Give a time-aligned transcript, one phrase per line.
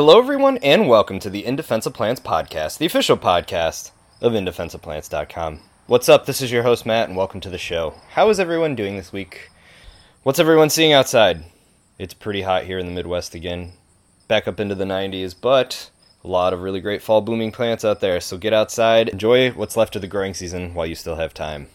[0.00, 3.90] Hello, everyone, and welcome to the In Defense of Plants podcast, the official podcast
[4.22, 5.60] of InDefenseOfPlants.com.
[5.88, 6.24] What's up?
[6.24, 7.92] This is your host, Matt, and welcome to the show.
[8.12, 9.50] How is everyone doing this week?
[10.22, 11.44] What's everyone seeing outside?
[11.98, 13.74] It's pretty hot here in the Midwest again,
[14.26, 15.90] back up into the 90s, but
[16.24, 18.22] a lot of really great fall blooming plants out there.
[18.22, 21.66] So get outside, enjoy what's left of the growing season while you still have time.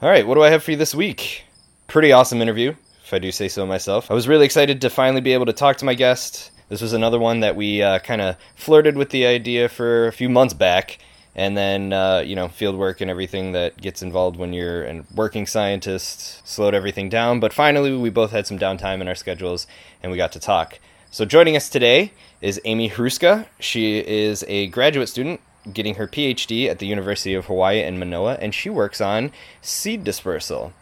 [0.00, 1.42] All right, what do I have for you this week?
[1.88, 2.72] Pretty awesome interview,
[3.02, 4.12] if I do say so myself.
[4.12, 6.52] I was really excited to finally be able to talk to my guest.
[6.74, 10.12] This was another one that we uh, kind of flirted with the idea for a
[10.12, 10.98] few months back.
[11.36, 15.04] And then, uh, you know, field work and everything that gets involved when you're a
[15.14, 17.38] working scientist slowed everything down.
[17.38, 19.68] But finally, we both had some downtime in our schedules
[20.02, 20.80] and we got to talk.
[21.12, 22.10] So joining us today
[22.40, 23.46] is Amy Hruska.
[23.60, 25.40] She is a graduate student
[25.72, 29.30] getting her PhD at the University of Hawaii in Manoa, and she works on
[29.62, 30.72] seed dispersal.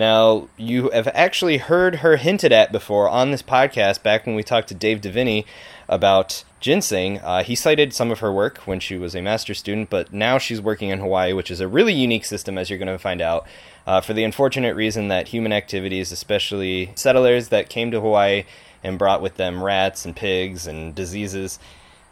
[0.00, 4.42] Now, you have actually heard her hinted at before on this podcast back when we
[4.42, 5.44] talked to Dave Deviney
[5.90, 7.18] about ginseng.
[7.18, 10.38] Uh, he cited some of her work when she was a master's student, but now
[10.38, 13.20] she's working in Hawaii, which is a really unique system, as you're going to find
[13.20, 13.46] out,
[13.86, 18.44] uh, for the unfortunate reason that human activities, especially settlers that came to Hawaii,
[18.82, 21.58] and brought with them rats and pigs and diseases,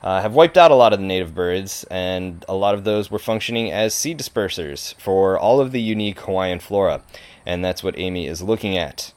[0.02, 3.10] uh, have wiped out a lot of the native birds, and a lot of those
[3.10, 7.02] were functioning as seed dispersers for all of the unique Hawaiian flora.
[7.44, 9.12] And that's what Amy is looking at.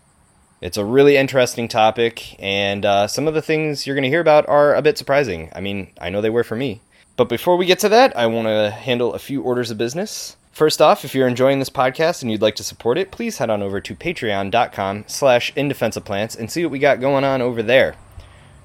[0.61, 4.21] It's a really interesting topic, and uh, some of the things you're going to hear
[4.21, 5.49] about are a bit surprising.
[5.55, 6.81] I mean, I know they were for me.
[7.17, 10.37] But before we get to that, I want to handle a few orders of business.
[10.51, 13.49] First off, if you're enjoying this podcast and you'd like to support it, please head
[13.49, 17.95] on over to patreon.com slash indefenseofplants and see what we got going on over there.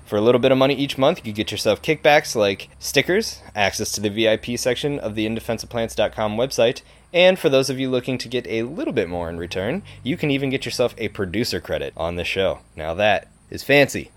[0.07, 3.91] For a little bit of money each month, you get yourself kickbacks like stickers, access
[3.93, 8.29] to the VIP section of the indefenseofplants.com website, and for those of you looking to
[8.29, 11.93] get a little bit more in return, you can even get yourself a producer credit
[11.97, 12.61] on the show.
[12.77, 14.13] Now that is fancy.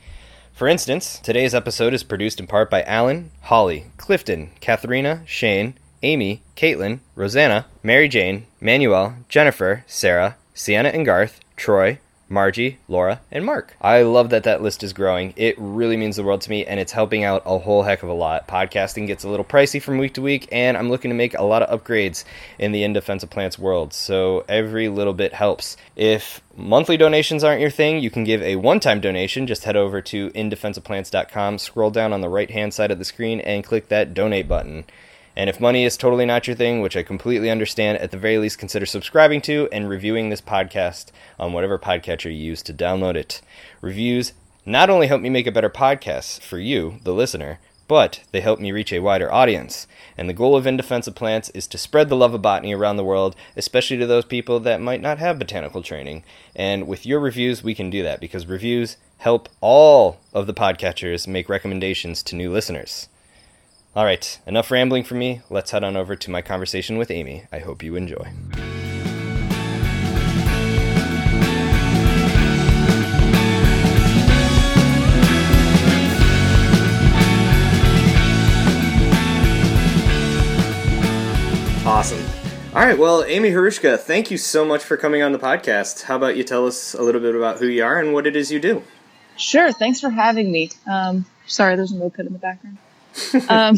[0.53, 5.73] For instance, today's episode is produced in part by Allan, Holly, Clifton, Katherina, Shane,
[6.03, 11.97] Amy, Caitlin, Rosanna, Mary Jane, Manuel, Jennifer, Sarah, Sienna and Garth, Troy,
[12.29, 13.75] Margie, Laura, and Mark.
[13.81, 15.33] I love that that list is growing.
[15.35, 18.09] It really means the world to me, and it's helping out a whole heck of
[18.09, 18.47] a lot.
[18.47, 21.43] Podcasting gets a little pricey from week to week, and I'm looking to make a
[21.43, 22.23] lot of upgrades
[22.59, 25.75] in the In Defense of Plants world, so every little bit helps.
[25.95, 29.47] If monthly donations aren't your thing, you can give a one time donation.
[29.47, 33.39] Just head over to indefenseofplants.com, scroll down on the right hand side of the screen,
[33.39, 34.85] and click that donate button.
[35.35, 38.37] And if money is totally not your thing, which I completely understand, at the very
[38.37, 43.15] least consider subscribing to and reviewing this podcast on whatever podcatcher you use to download
[43.15, 43.41] it.
[43.81, 44.33] Reviews
[44.65, 48.59] not only help me make a better podcast for you, the listener, but they help
[48.59, 49.87] me reach a wider audience.
[50.15, 52.73] And the goal of In Defense of Plants is to spread the love of botany
[52.73, 56.23] around the world, especially to those people that might not have botanical training.
[56.55, 61.27] And with your reviews, we can do that because reviews help all of the podcatchers
[61.27, 63.09] make recommendations to new listeners.
[63.95, 65.41] All right, enough rambling from me.
[65.49, 67.45] Let's head on over to my conversation with Amy.
[67.51, 68.31] I hope you enjoy.
[81.83, 82.23] Awesome.
[82.75, 86.03] All right, well, Amy Hruska, thank you so much for coming on the podcast.
[86.03, 88.35] How about you tell us a little bit about who you are and what it
[88.35, 88.83] is you do?
[89.35, 90.69] Sure, thanks for having me.
[90.85, 92.77] Um, sorry, there's a moped in the background.
[93.47, 93.75] Um,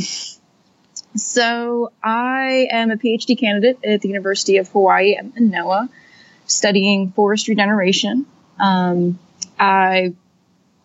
[1.15, 5.89] so I am a PhD candidate at the University of Hawaii at Manoa,
[6.45, 8.25] studying forest regeneration.
[8.59, 9.19] Um,
[9.59, 10.13] I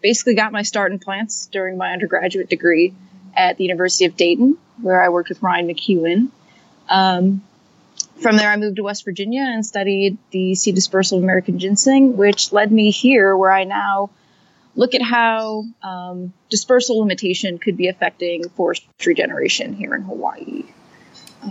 [0.01, 2.95] basically got my start in plants during my undergraduate degree
[3.35, 6.31] at the University of Dayton, where I worked with Ryan McEwan.
[6.89, 7.43] Um,
[8.21, 12.17] from there, I moved to West Virginia and studied the seed dispersal of American ginseng,
[12.17, 14.11] which led me here, where I now
[14.77, 20.63] look at how um, dispersal limitation could be affecting forest regeneration here in Hawaii.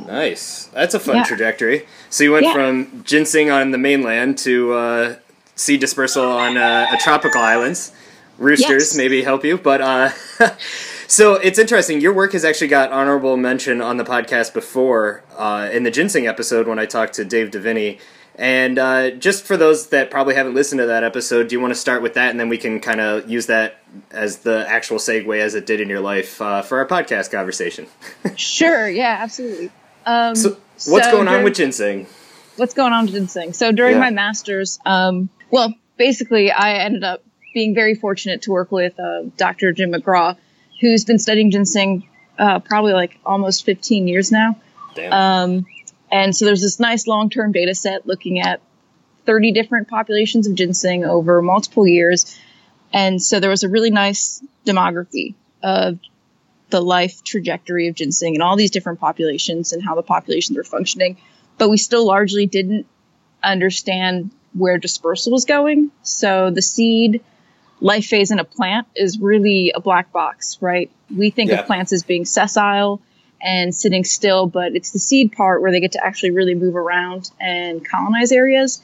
[0.06, 0.66] Nice.
[0.68, 1.24] That's a fun yeah.
[1.24, 1.86] trajectory.
[2.10, 2.54] So you went yeah.
[2.54, 5.16] from ginseng on the mainland to uh,
[5.56, 7.92] seed dispersal on uh, tropical islands.
[8.38, 8.98] Roosters yes.
[8.98, 10.10] maybe help you, but uh,
[11.08, 12.02] so it's interesting.
[12.02, 16.28] Your work has actually got honorable mention on the podcast before uh, in the ginseng
[16.28, 18.00] episode when I talked to Dave Deviney
[18.38, 21.74] and uh, just for those that probably haven't listened to that episode, do you want
[21.74, 23.78] to start with that, and then we can kind of use that
[24.12, 27.88] as the actual segue as it did in your life uh, for our podcast conversation?
[28.36, 28.90] sure.
[28.90, 29.18] Yeah.
[29.22, 29.72] Absolutely.
[30.06, 32.08] Um, so, what's so going during, on with ginseng?
[32.58, 33.54] What's going on with ginseng?
[33.54, 34.02] So during yeah.
[34.02, 37.24] my master's, um, well, basically, I ended up
[37.54, 39.72] being very fortunate to work with uh, Dr.
[39.72, 40.38] Jim McGraw,
[40.82, 44.58] who's been studying ginseng uh, probably like almost 15 years now.
[44.94, 45.14] Damn.
[45.14, 45.66] Um,
[46.12, 48.62] and so there's this nice long term data set looking at
[49.26, 52.40] 30 different populations of ginseng over multiple years.
[52.94, 56.00] And so there was a really nice demography of
[56.70, 60.64] the life trajectory of ginseng and all these different populations and how the populations are
[60.64, 61.18] functioning,
[61.58, 62.86] but we still largely didn't
[63.44, 65.92] understand where dispersal was going.
[66.04, 67.24] So the seed
[67.82, 70.90] life phase in a plant is really a black box, right?
[71.16, 71.60] We think yeah.
[71.60, 73.02] of plants as being sessile
[73.42, 76.76] and sitting still, but it's the seed part where they get to actually really move
[76.76, 78.82] around and colonize areas.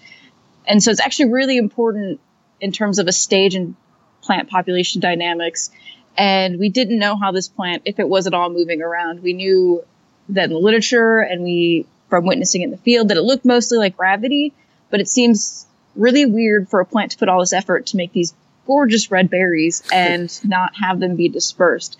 [0.67, 2.19] And so it's actually really important
[2.59, 3.75] in terms of a stage in
[4.21, 5.71] plant population dynamics.
[6.17, 9.33] And we didn't know how this plant, if it was at all moving around, we
[9.33, 9.83] knew
[10.29, 13.77] that in the literature and we from witnessing in the field that it looked mostly
[13.77, 14.53] like gravity,
[14.89, 15.65] but it seems
[15.95, 18.33] really weird for a plant to put all this effort to make these
[18.67, 21.97] gorgeous red berries and not have them be dispersed.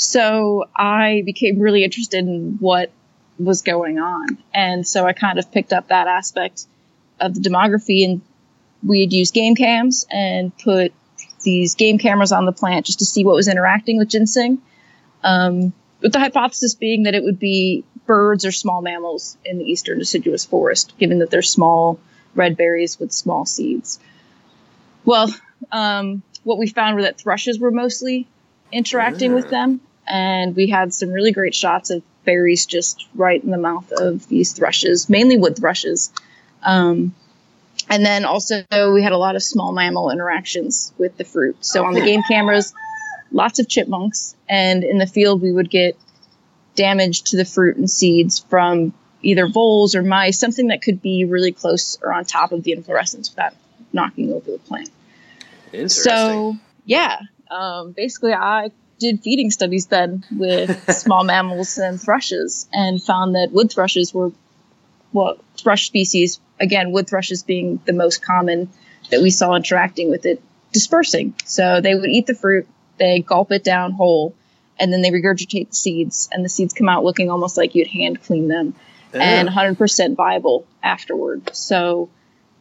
[0.00, 2.90] So I became really interested in what
[3.38, 4.38] was going on.
[4.54, 6.66] And so I kind of picked up that aspect
[7.20, 8.22] of the demography and
[8.82, 10.94] we had used game cams and put
[11.42, 14.62] these game cameras on the plant just to see what was interacting with ginseng.
[15.22, 19.64] Um, with the hypothesis being that it would be birds or small mammals in the
[19.64, 22.00] eastern deciduous forest, given that they're small
[22.34, 24.00] red berries with small seeds.
[25.04, 25.28] Well,
[25.70, 28.26] um, what we found were that thrushes were mostly
[28.72, 33.50] interacting with them, and we had some really great shots of berries just right in
[33.50, 36.12] the mouth of these thrushes, mainly wood thrushes.
[36.64, 37.14] Um,
[37.88, 41.64] and then also we had a lot of small mammal interactions with the fruit.
[41.64, 42.74] So on the game cameras,
[43.30, 45.96] lots of chipmunks, and in the field we would get
[46.74, 48.92] damage to the fruit and seeds from
[49.22, 52.72] either voles or mice, something that could be really close or on top of the
[52.72, 53.54] inflorescence without
[53.92, 54.90] knocking over the plant.
[55.72, 56.02] Interesting.
[56.02, 57.20] So yeah,
[57.50, 63.50] um, basically I did feeding studies then with small mammals and thrushes and found that
[63.50, 64.30] wood thrushes were
[65.12, 68.68] well thrush species again wood thrushes being the most common
[69.10, 70.40] that we saw interacting with it
[70.72, 71.34] dispersing.
[71.44, 72.68] So they would eat the fruit
[73.00, 74.34] they gulp it down whole
[74.78, 77.88] and then they regurgitate the seeds and the seeds come out looking almost like you'd
[77.88, 78.74] hand clean them
[79.12, 81.54] and 100% viable afterward.
[81.56, 82.10] So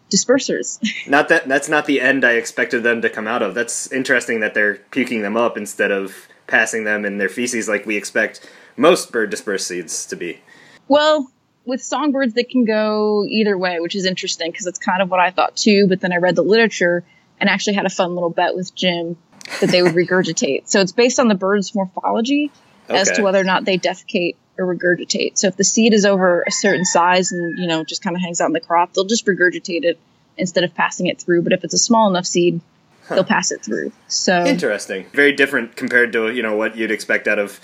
[0.10, 0.80] dispersers.
[1.08, 3.54] not that that's not the end I expected them to come out of.
[3.54, 7.86] That's interesting that they're puking them up instead of passing them in their feces like
[7.86, 10.42] we expect most bird dispersed seeds to be.
[10.88, 11.32] Well,
[11.66, 15.20] with songbirds that can go either way, which is interesting because it's kind of what
[15.20, 17.04] I thought too, but then I read the literature
[17.40, 19.18] and actually had a fun little bet with Jim
[19.62, 20.68] that they would regurgitate.
[20.68, 22.52] So it's based on the bird's morphology
[22.90, 23.00] okay.
[23.00, 25.38] as to whether or not they defecate or regurgitate.
[25.38, 28.22] So if the seed is over a certain size and you know just kind of
[28.22, 29.98] hangs out in the crop, they'll just regurgitate it
[30.38, 31.42] instead of passing it through.
[31.44, 32.62] But if it's a small enough seed,
[33.08, 33.16] huh.
[33.16, 33.92] they'll pass it through.
[34.08, 37.60] So interesting, very different compared to you know what you'd expect out of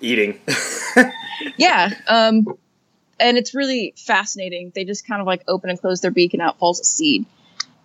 [0.00, 0.40] eating.
[1.56, 2.46] yeah, um,
[3.18, 4.72] and it's really fascinating.
[4.74, 7.26] They just kind of like open and close their beak, and out falls a seed.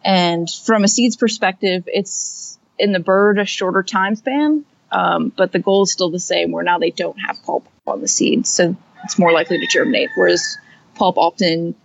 [0.03, 5.51] And from a seed's perspective, it's in the bird a shorter time span, um, but
[5.51, 6.51] the goal is still the same.
[6.51, 10.09] Where now they don't have pulp on the seed, so it's more likely to germinate.
[10.15, 10.57] Whereas
[10.95, 11.75] pulp often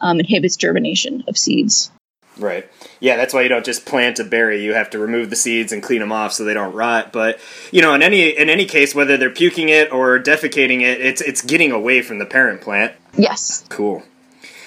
[0.00, 1.90] um, inhibits germination of seeds.
[2.38, 2.68] Right.
[3.00, 4.62] Yeah, that's why you don't just plant a berry.
[4.62, 7.12] You have to remove the seeds and clean them off so they don't rot.
[7.12, 7.40] But
[7.70, 11.20] you know, in any in any case, whether they're puking it or defecating it, it's
[11.22, 12.92] it's getting away from the parent plant.
[13.16, 13.64] Yes.
[13.68, 14.02] Cool.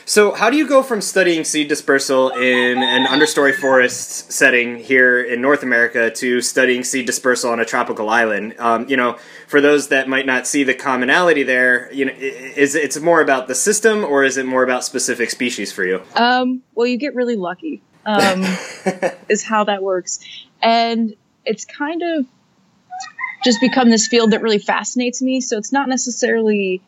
[0.09, 5.21] So, how do you go from studying seed dispersal in an understory forest setting here
[5.21, 8.55] in North America to studying seed dispersal on a tropical island?
[8.57, 12.73] Um, you know, for those that might not see the commonality there, you know, is
[12.73, 16.01] it's more about the system or is it more about specific species for you?
[16.15, 17.83] Um, well, you get really lucky.
[18.03, 18.41] Um,
[19.29, 20.21] is how that works,
[20.59, 21.13] and
[21.45, 22.25] it's kind of
[23.43, 25.39] just become this field that really fascinates me.
[25.39, 26.81] So it's not necessarily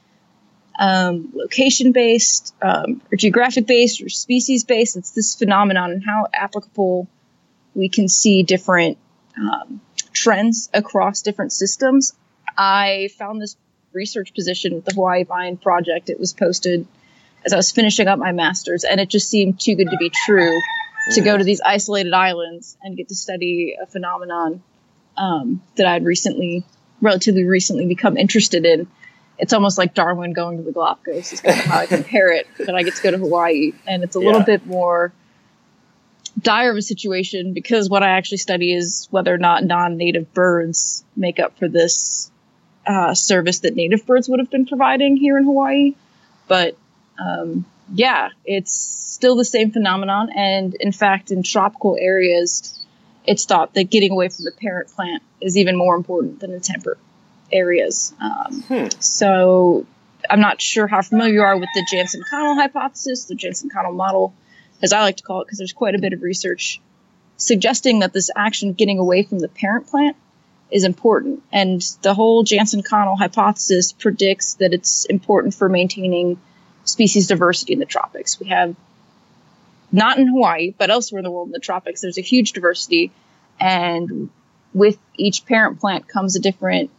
[0.79, 4.97] um, location based um, or geographic based or species based.
[4.97, 7.07] It's this phenomenon and how applicable
[7.75, 8.97] we can see different
[9.37, 9.81] um,
[10.13, 12.13] trends across different systems.
[12.57, 13.55] I found this
[13.93, 16.09] research position with the Hawaii Vine Project.
[16.09, 16.85] It was posted
[17.45, 20.11] as I was finishing up my master's, and it just seemed too good to be
[20.25, 20.59] true
[21.11, 24.61] to go to these isolated islands and get to study a phenomenon
[25.17, 26.63] um, that I'd recently,
[27.01, 28.87] relatively recently, become interested in
[29.41, 32.47] it's almost like Darwin going to the Galapagos is kind of how I compare it.
[32.57, 34.25] But I get to go to Hawaii, and it's a yeah.
[34.27, 35.11] little bit more
[36.39, 41.03] dire of a situation because what I actually study is whether or not non-native birds
[41.15, 42.31] make up for this
[42.85, 45.95] uh, service that native birds would have been providing here in Hawaii.
[46.47, 46.77] But
[47.19, 52.79] um, yeah, it's still the same phenomenon, and in fact, in tropical areas,
[53.25, 56.61] it's thought that getting away from the parent plant is even more important than in
[56.61, 56.99] temperate
[57.51, 58.13] areas.
[58.19, 58.87] Um, hmm.
[58.99, 59.85] So
[60.29, 63.93] I'm not sure how familiar you are with the Janzen Connell hypothesis, the Janzen Connell
[63.93, 64.33] model,
[64.81, 66.81] as I like to call it, because there's quite a bit of research
[67.37, 70.15] suggesting that this action of getting away from the parent plant
[70.69, 71.43] is important.
[71.51, 76.39] And the whole Janzen Connell hypothesis predicts that it's important for maintaining
[76.85, 78.39] species diversity in the tropics.
[78.39, 78.75] We have,
[79.91, 83.11] not in Hawaii, but elsewhere in the world in the tropics, there's a huge diversity.
[83.59, 84.29] And
[84.73, 86.89] with each parent plant comes a different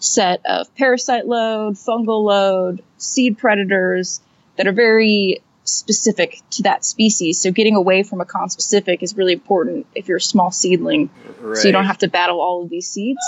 [0.00, 4.20] set of parasite load, fungal load, seed predators
[4.56, 7.40] that are very specific to that species.
[7.40, 11.10] So getting away from a conspecific is really important if you're a small seedling.
[11.40, 11.56] Right.
[11.56, 13.20] So you don't have to battle all of these seeds.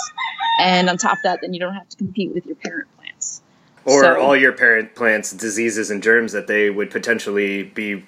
[0.59, 3.41] And on top of that, then you don't have to compete with your parent plants.
[3.85, 8.03] Or so, all your parent plants' diseases and germs that they would potentially be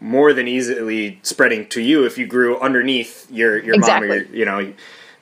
[0.00, 4.08] more than easily spreading to you if you grew underneath your, your exactly.
[4.08, 4.72] mom or your, you know,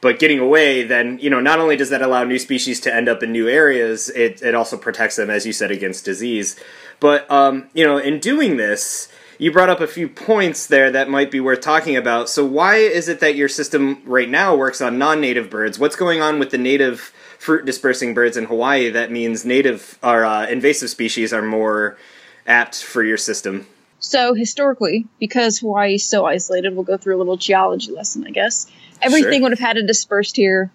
[0.01, 3.09] but getting away, then you know, not only does that allow new species to end
[3.09, 6.57] up in new areas, it it also protects them, as you said, against disease.
[7.01, 11.09] But um, you know, in doing this, you brought up a few points there that
[11.09, 12.29] might be worth talking about.
[12.29, 15.79] So why is it that your system right now works on non-native birds?
[15.79, 20.25] What's going on with the native fruit dispersing birds in Hawaii that means native or
[20.25, 21.99] uh, invasive species are more
[22.47, 23.67] apt for your system?
[23.99, 28.31] So historically, because Hawaii is so isolated, we'll go through a little geology lesson, I
[28.31, 28.71] guess
[29.03, 29.43] everything sure.
[29.43, 30.71] would have had to dispersed here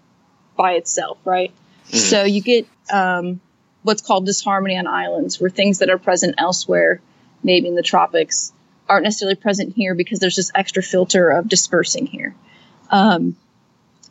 [0.56, 1.52] by itself, right?
[1.88, 1.98] Mm-hmm.
[1.98, 3.40] So you get um,
[3.84, 7.02] what's called disharmony on islands, where things that are present elsewhere,
[7.44, 8.54] maybe in the tropics,
[8.88, 12.36] aren't necessarily present here because there's this extra filter of dispersing here.
[12.90, 13.38] Um,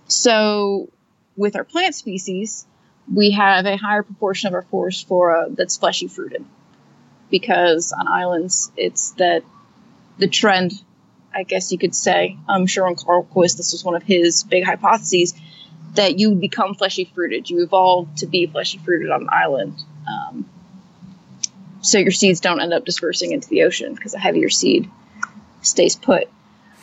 [0.09, 0.89] so
[1.37, 2.67] with our plant species,
[3.13, 6.45] we have a higher proportion of our forest flora that's fleshy fruited
[7.31, 9.45] because on islands it's that
[10.19, 10.73] the trend
[11.35, 14.65] I guess you could say, I'm sure on Carlquist, this was one of his big
[14.65, 15.35] hypotheses,
[15.95, 17.51] that you become fleshy fruited.
[17.51, 19.75] You evolve to be fleshy fruited on an island.
[20.09, 20.49] Um,
[21.83, 24.91] so your seeds don't end up dispersing into the ocean because a heavier seed
[25.63, 26.29] stays put.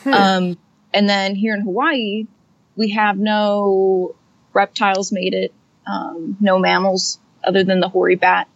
[0.02, 0.14] Hmm.
[0.14, 0.58] Um,
[0.92, 2.26] and then here in Hawaii,
[2.76, 4.14] we have no
[4.52, 5.52] reptiles made it,
[5.86, 8.48] um, no mammals other than the hoary bat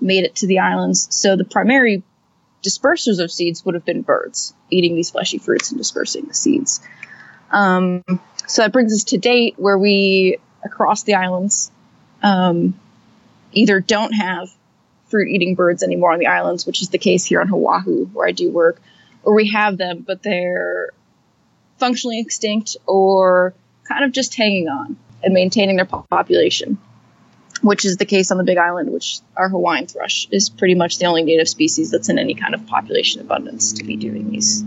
[0.00, 1.08] made it to the islands.
[1.10, 2.02] So the primary
[2.64, 6.80] dispersers of seeds would have been birds eating these fleshy fruits and dispersing the seeds.
[7.50, 8.02] Um,
[8.46, 11.70] so that brings us to date where we, across the islands,
[12.22, 12.78] um,
[13.52, 14.48] either don't have
[15.06, 18.26] fruit eating birds anymore on the islands, which is the case here on Oahu, where
[18.26, 18.80] I do work,
[19.22, 20.90] or we have them, but they're
[21.78, 23.54] functionally extinct or
[23.84, 26.78] kind of just hanging on and maintaining their population
[27.64, 30.98] which is the case on the Big Island, which our Hawaiian thrush is pretty much
[30.98, 34.60] the only native species that's in any kind of population abundance to be doing these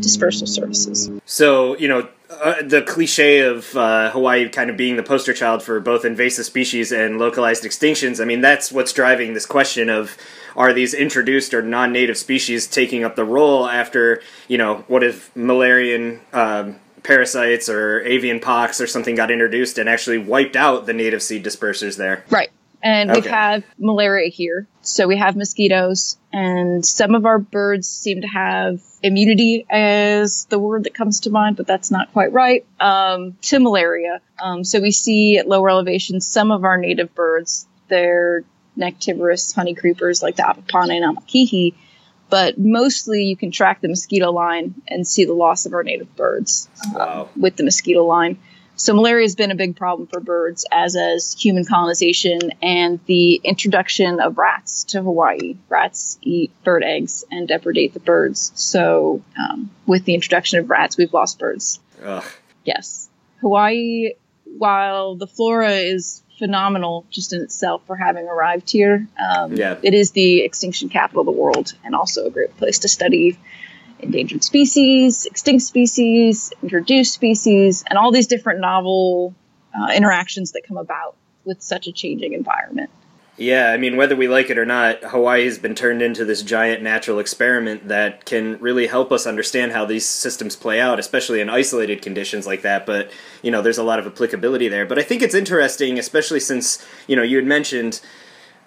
[0.00, 1.10] dispersal services.
[1.26, 5.62] So, you know, uh, the cliche of uh, Hawaii kind of being the poster child
[5.62, 10.16] for both invasive species and localized extinctions, I mean, that's what's driving this question of
[10.56, 15.04] are these introduced or non native species taking up the role after, you know, what
[15.04, 16.18] if Malarian.
[16.34, 21.22] Um, parasites or avian pox or something got introduced and actually wiped out the native
[21.22, 22.24] seed dispersers there.
[22.30, 22.50] Right.
[22.82, 23.20] And okay.
[23.20, 24.66] we have malaria here.
[24.80, 30.58] So we have mosquitoes, and some of our birds seem to have immunity, as the
[30.58, 34.22] word that comes to mind, but that's not quite right, um, to malaria.
[34.42, 38.44] Um, so we see at lower elevations some of our native birds, they're
[38.78, 41.74] nectivorous honey creepers like the apapane and amakihi,
[42.30, 46.14] but mostly you can track the mosquito line and see the loss of our native
[46.16, 46.68] birds
[46.98, 48.38] um, with the mosquito line.
[48.76, 53.34] So malaria has been a big problem for birds, as as human colonization and the
[53.44, 55.58] introduction of rats to Hawaii.
[55.68, 58.52] Rats eat bird eggs and depredate the birds.
[58.54, 61.78] So um, with the introduction of rats, we've lost birds.
[62.02, 62.24] Ugh.
[62.64, 63.10] Yes,
[63.42, 64.12] Hawaii,
[64.44, 69.06] while the flora is phenomenal just in itself for having arrived here.
[69.16, 69.78] Um, yeah.
[69.82, 73.38] It is the extinction capital of the world and also a great place to study
[74.00, 79.34] endangered species, extinct species, introduced species, and all these different novel
[79.78, 82.90] uh, interactions that come about with such a changing environment.
[83.40, 86.42] Yeah, I mean, whether we like it or not, Hawaii has been turned into this
[86.42, 91.40] giant natural experiment that can really help us understand how these systems play out, especially
[91.40, 92.84] in isolated conditions like that.
[92.84, 93.10] But,
[93.42, 94.84] you know, there's a lot of applicability there.
[94.84, 98.02] But I think it's interesting, especially since, you know, you had mentioned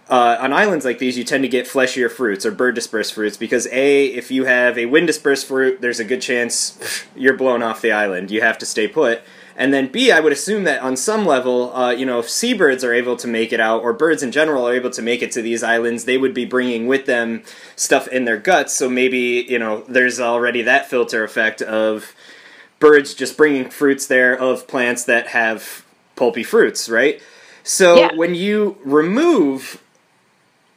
[0.10, 3.38] uh, on islands like these, you tend to get fleshier fruits or bird dispersed fruits
[3.38, 7.62] because A, if you have a wind dispersed fruit, there's a good chance you're blown
[7.62, 8.32] off the island.
[8.32, 9.22] You have to stay put.
[9.56, 12.84] And then B, I would assume that on some level, uh, you know, if seabirds
[12.84, 15.32] are able to make it out, or birds in general are able to make it
[15.34, 17.44] to these islands, they would be bringing with them
[17.76, 18.74] stuff in their guts.
[18.74, 22.16] So maybe, you know, there's already that filter effect of
[22.80, 27.22] birds just bringing fruits there of plants that have pulpy fruits, right?
[27.64, 28.16] So yeah.
[28.16, 29.82] when you remove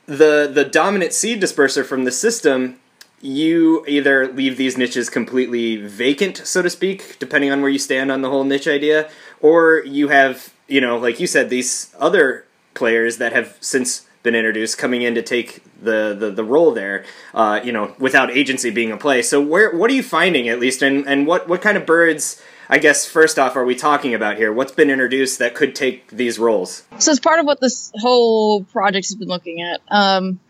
[0.06, 2.78] the the dominant seed disperser from the system,
[3.26, 8.12] you either leave these niches completely vacant, so to speak, depending on where you stand
[8.12, 12.44] on the whole niche idea, or you have you know, like you said, these other
[12.74, 17.04] players that have since been introduced coming in to take the the, the role there,
[17.34, 19.22] uh, you know, without agency being a play.
[19.22, 22.42] So where what are you finding at least, and and what what kind of birds?
[22.68, 24.52] I guess first off, are we talking about here?
[24.52, 26.82] What's been introduced that could take these roles?
[26.98, 29.80] So it's part of what this whole project has been looking at.
[29.88, 30.40] Um,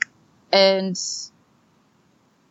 [0.50, 0.98] and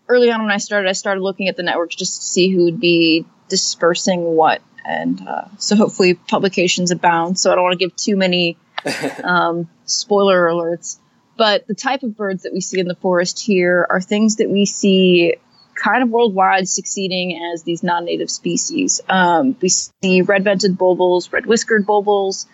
[0.07, 2.65] early on when I started, I started looking at the networks just to see who
[2.65, 4.61] would be dispersing what.
[4.85, 7.39] And uh, so hopefully publications abound.
[7.39, 8.57] So I don't want to give too many
[9.23, 10.99] um, spoiler alerts.
[11.37, 14.49] But the type of birds that we see in the forest here are things that
[14.49, 15.35] we see
[15.75, 19.01] kind of worldwide succeeding as these non-native species.
[19.09, 22.47] Um, we see red-vented bulbuls, red-whiskered bulbuls,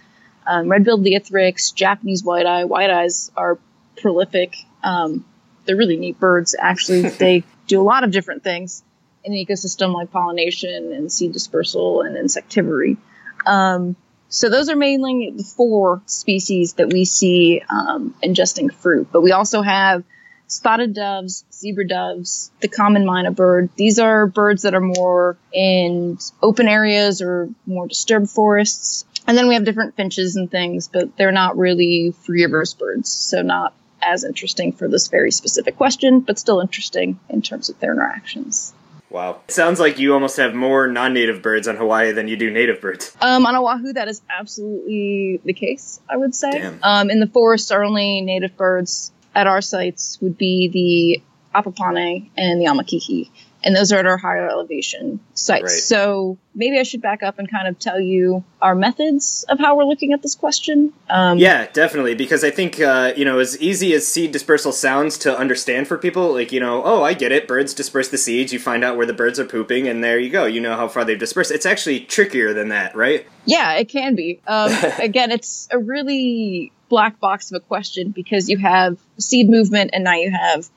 [0.47, 2.65] um, red-billed leiothrix, Japanese white-eye.
[2.65, 3.59] White-eyes are
[3.97, 4.55] prolific.
[4.83, 5.23] Um,
[5.65, 6.55] they're really neat birds.
[6.59, 8.83] Actually, they do a lot of different things
[9.23, 12.97] in an ecosystem like pollination and seed dispersal and insectivory.
[13.45, 13.95] Um,
[14.29, 19.09] so those are mainly the four species that we see um, ingesting fruit.
[19.11, 20.03] But we also have
[20.47, 23.69] spotted doves, zebra doves, the common myna bird.
[23.75, 29.05] These are birds that are more in open areas or more disturbed forests.
[29.27, 33.41] And then we have different finches and things, but they're not really frugivorous birds, so
[33.41, 37.93] not as interesting for this very specific question, but still interesting in terms of their
[37.93, 38.73] interactions.
[39.09, 39.41] Wow.
[39.47, 42.49] It sounds like you almost have more non native birds on Hawaii than you do
[42.49, 43.15] native birds.
[43.21, 46.71] Um, on Oahu, that is absolutely the case, I would say.
[46.81, 51.21] Um, in the forests, our only native birds at our sites would be the
[51.53, 53.29] Apapane and the Amakihi.
[53.63, 55.63] And those are at our higher elevation sites.
[55.63, 55.71] Right.
[55.71, 59.77] So maybe I should back up and kind of tell you our methods of how
[59.77, 60.93] we're looking at this question.
[61.09, 62.15] Um, yeah, definitely.
[62.15, 65.97] Because I think, uh, you know, as easy as seed dispersal sounds to understand for
[65.97, 67.47] people, like, you know, oh, I get it.
[67.47, 68.51] Birds disperse the seeds.
[68.51, 70.45] You find out where the birds are pooping, and there you go.
[70.45, 71.51] You know how far they've dispersed.
[71.51, 73.27] It's actually trickier than that, right?
[73.45, 74.39] Yeah, it can be.
[74.47, 79.91] Um, again, it's a really black box of a question because you have seed movement
[79.93, 80.69] and now you have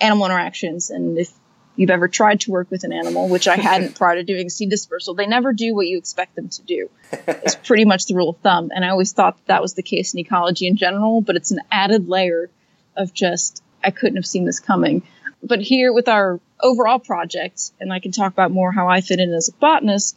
[0.00, 0.90] animal interactions.
[0.90, 1.32] And if
[1.76, 4.70] you've ever tried to work with an animal, which I hadn't prior to doing seed
[4.70, 6.90] dispersal, they never do what you expect them to do.
[7.26, 8.70] It's pretty much the rule of thumb.
[8.74, 11.50] And I always thought that, that was the case in ecology in general, but it's
[11.50, 12.50] an added layer
[12.96, 15.02] of just, I couldn't have seen this coming.
[15.42, 19.20] But here with our overall project, and I can talk about more how I fit
[19.20, 20.16] in as a botanist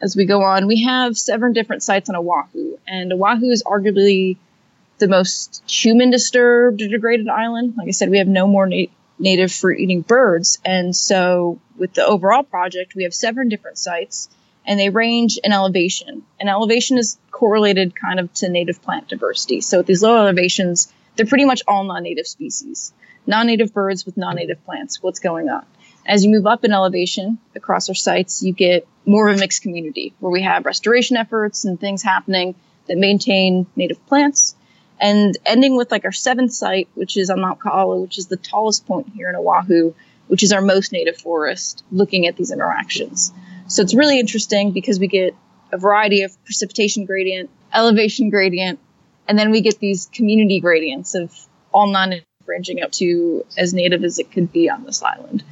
[0.00, 2.76] as we go on, we have seven different sites on Oahu.
[2.86, 4.36] And Oahu is arguably
[4.98, 7.74] the most human disturbed or degraded island.
[7.76, 8.86] Like I said, we have no more na-
[9.18, 10.58] native fruit eating birds.
[10.64, 14.28] And so with the overall project, we have seven different sites
[14.66, 16.22] and they range in elevation.
[16.40, 19.60] And elevation is correlated kind of to native plant diversity.
[19.60, 22.92] So at these low elevations, they're pretty much all non-native species,
[23.26, 25.02] non-native birds with non-native plants.
[25.02, 25.64] What's going on?
[26.06, 29.62] As you move up in elevation across our sites, you get more of a mixed
[29.62, 32.54] community where we have restoration efforts and things happening
[32.88, 34.54] that maintain native plants
[35.04, 38.38] and ending with like our seventh site, which is on Mount Kaala, which is the
[38.38, 39.92] tallest point here in Oahu,
[40.28, 43.30] which is our most native forest, looking at these interactions.
[43.66, 45.34] So it's really interesting because we get
[45.72, 48.78] a variety of precipitation gradient, elevation gradient,
[49.28, 51.30] and then we get these community gradients of
[51.70, 52.14] all non
[52.46, 55.44] ranging up to as native as it could be on this island.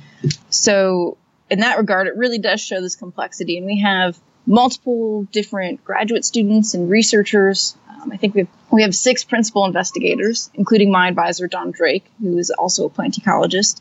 [0.49, 1.19] So
[1.51, 6.25] in that regard, it really does show this complexity, and we have multiple different graduate
[6.25, 11.09] students and researchers um, I think we have, we have six principal investigators, including my
[11.09, 13.81] advisor, Don Drake, who is also a plant ecologist,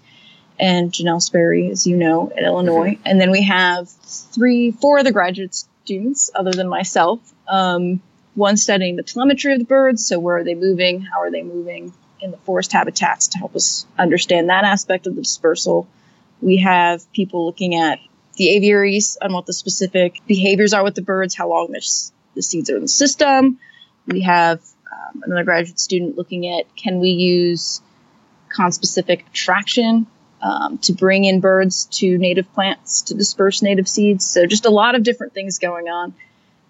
[0.60, 2.92] and Jinelle Sperry, as you know, at Illinois.
[2.92, 3.04] Mm-hmm.
[3.06, 7.20] And then we have three, four other graduate students, other than myself.
[7.48, 8.02] Um,
[8.36, 11.44] one studying the telemetry of the birds, so where are they moving, how are they
[11.44, 15.88] moving in the forest habitats to help us understand that aspect of the dispersal.
[16.40, 18.00] We have people looking at
[18.36, 21.82] the aviaries on what the specific behaviors are with the birds, how long the,
[22.36, 23.60] the seeds are in the system,
[24.08, 24.60] we have
[24.92, 27.82] um, another graduate student looking at can we use
[28.56, 30.08] conspecific attraction
[30.42, 34.26] um, to bring in birds to native plants to disperse native seeds.
[34.26, 36.14] So just a lot of different things going on.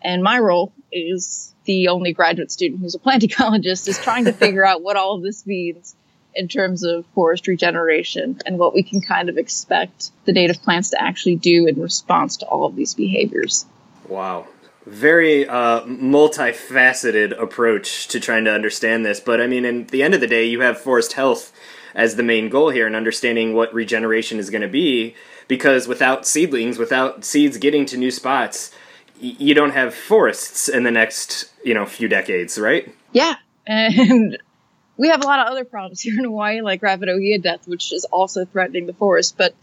[0.02, 4.34] And my role is the only graduate student who's a plant ecologist is trying to
[4.34, 5.96] figure out what all of this means
[6.34, 10.92] in terms of forest regeneration and what we can kind of expect the native plants
[10.92, 13.66] to actually do in response to all of these behaviors.
[14.08, 14.48] Wow
[14.92, 19.20] very uh, multifaceted approach to trying to understand this.
[19.20, 21.54] But I mean, at the end of the day, you have forest health
[21.96, 25.16] as the main goal here and understanding what regeneration is going to be.
[25.48, 28.72] Because without seedlings, without seeds getting to new spots,
[29.22, 32.94] y- you don't have forests in the next you know few decades, right?
[33.12, 34.38] Yeah, and
[34.98, 37.92] we have a lot of other problems here in Hawaii, like rapid ohia death, which
[37.92, 39.36] is also threatening the forest.
[39.38, 39.54] But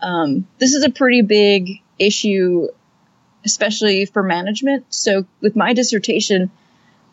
[0.00, 2.68] um, this is a pretty big issue
[3.46, 4.84] especially for management.
[4.92, 6.50] So with my dissertation,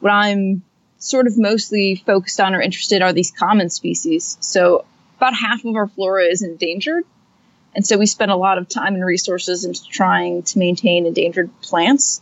[0.02, 0.64] what I'm
[0.98, 4.38] sort of mostly focused on or interested are these common species.
[4.42, 4.86] So
[5.18, 7.06] about half of our flora is endangered.
[7.76, 11.50] And so we spend a lot of time and resources into trying to maintain endangered
[11.62, 12.22] plants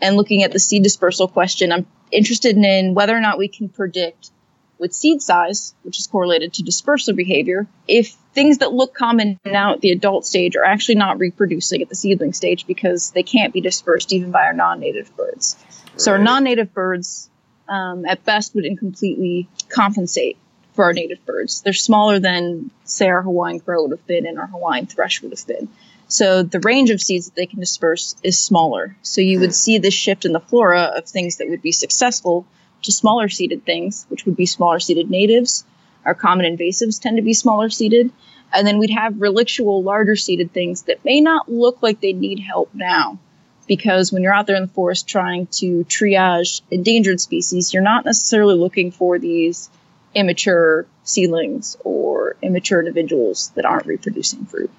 [0.00, 1.72] and looking at the seed dispersal question.
[1.72, 4.30] I'm interested in whether or not we can predict
[4.78, 9.74] with seed size, which is correlated to dispersal behavior, if things that look common now
[9.74, 13.52] at the adult stage are actually not reproducing at the seedling stage because they can't
[13.52, 15.56] be dispersed even by our non-native birds.
[15.92, 16.00] Right.
[16.00, 17.28] So our non-native birds,
[17.68, 20.38] um, at best, would incompletely compensate
[20.74, 21.60] for our native birds.
[21.60, 25.32] They're smaller than, say, our Hawaiian crow would have been and our Hawaiian thrush would
[25.32, 25.68] have been.
[26.08, 28.96] So the range of seeds that they can disperse is smaller.
[29.02, 32.46] So you would see this shift in the flora of things that would be successful
[32.82, 35.64] to smaller seeded things, which would be smaller seeded natives.
[36.04, 38.10] Our common invasives tend to be smaller seeded.
[38.52, 42.40] And then we'd have relictual, larger seeded things that may not look like they need
[42.40, 43.18] help now.
[43.66, 48.04] Because when you're out there in the forest trying to triage endangered species, you're not
[48.04, 49.70] necessarily looking for these
[50.14, 54.70] immature seedlings or immature individuals that aren't reproducing fruit.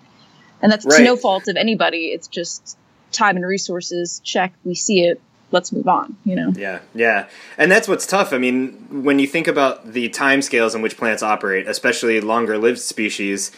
[0.62, 1.04] And that's right.
[1.04, 2.08] no fault of anybody.
[2.08, 2.78] It's just
[3.12, 4.22] time and resources.
[4.24, 5.20] Check, we see it
[5.54, 6.52] let's move on you know?
[6.56, 7.28] Yeah yeah.
[7.58, 8.34] And that's what's tough.
[8.34, 12.58] I mean when you think about the time scales in which plants operate especially longer
[12.58, 13.52] lived species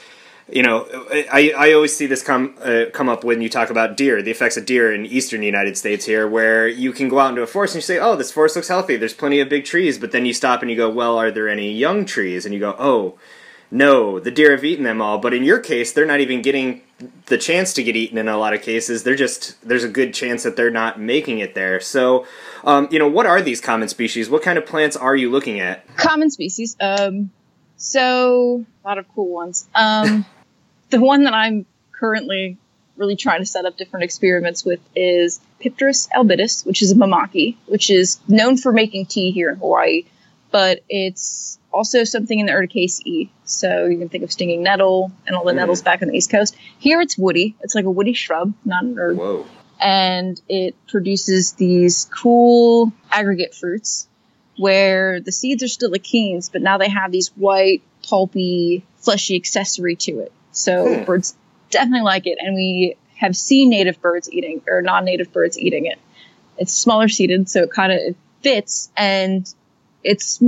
[0.47, 3.97] you know i, I always see this come uh, come up when you talk about
[3.97, 7.29] deer the effects of deer in eastern united states here where you can go out
[7.29, 8.95] into a forest and you say oh this forest looks healthy.
[8.95, 9.97] There's plenty of big trees.
[9.97, 12.45] But then you stop and you go well are there any young trees?
[12.45, 13.17] And you go oh
[13.71, 15.17] no, the deer have eaten them all.
[15.17, 16.82] But in your case, they're not even getting
[17.25, 19.04] the chance to get eaten in a lot of cases.
[19.04, 21.80] They're just, there's a good chance that they're not making it there.
[21.80, 22.25] So,
[22.63, 24.30] um, you know, what are these common species?
[24.30, 25.86] What kind of plants are you looking at?
[25.97, 26.78] Common species.
[26.80, 27.32] Um,
[27.78, 29.67] so, a lot of cool ones.
[29.75, 30.25] Um,
[30.89, 32.58] the one that I'm currently
[32.97, 37.58] really trying to set up different experiments with is Pipturus albidus, which is a mamaki,
[37.65, 40.06] which is known for making tea here in Hawaii,
[40.51, 43.30] but it's also something in the Urticaceae.
[43.44, 45.58] So you can think of stinging nettle and all the mm.
[45.58, 46.56] nettles back on the East Coast.
[46.80, 47.56] Here it's woody.
[47.62, 49.18] It's like a woody shrub, not an herb.
[49.18, 49.46] Whoa.
[49.80, 54.08] And it produces these cool aggregate fruits
[54.58, 59.98] where the seeds are still achenes, but now they have these white, pulpy, fleshy accessory
[59.98, 60.32] to it.
[60.52, 61.04] So hmm.
[61.04, 61.36] birds
[61.72, 62.38] definitely like it.
[62.40, 66.00] And we have seen native birds eating or non-native birds eating it.
[66.58, 69.54] It's smaller seeded, so it kind of fits and
[70.04, 70.42] it's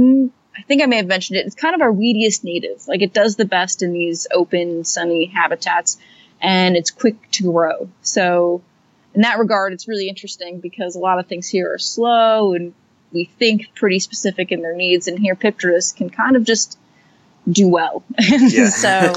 [0.57, 1.45] I think I may have mentioned it.
[1.45, 2.87] It's kind of our weediest native.
[2.87, 5.97] Like it does the best in these open, sunny habitats,
[6.41, 7.89] and it's quick to grow.
[8.01, 8.61] So,
[9.13, 12.73] in that regard, it's really interesting because a lot of things here are slow and
[13.11, 15.07] we think pretty specific in their needs.
[15.07, 16.77] And here, Pipturus can kind of just
[17.49, 18.03] do well.
[18.69, 19.13] so,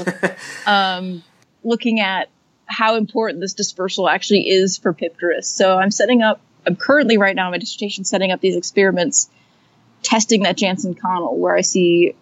[0.65, 1.23] um,
[1.63, 2.29] looking at
[2.65, 5.47] how important this dispersal actually is for Pipturus.
[5.47, 6.39] So, I'm setting up.
[6.67, 9.29] I'm currently right now in my dissertation setting up these experiments
[10.03, 12.15] testing that Janzen Connell where I see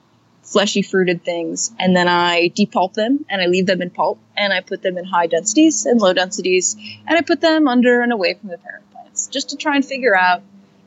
[0.43, 4.51] fleshy fruited things and then I depulp them and I leave them in pulp and
[4.51, 6.75] I put them in high densities and low densities
[7.07, 9.85] and I put them under and away from the parent plants just to try and
[9.85, 10.41] figure out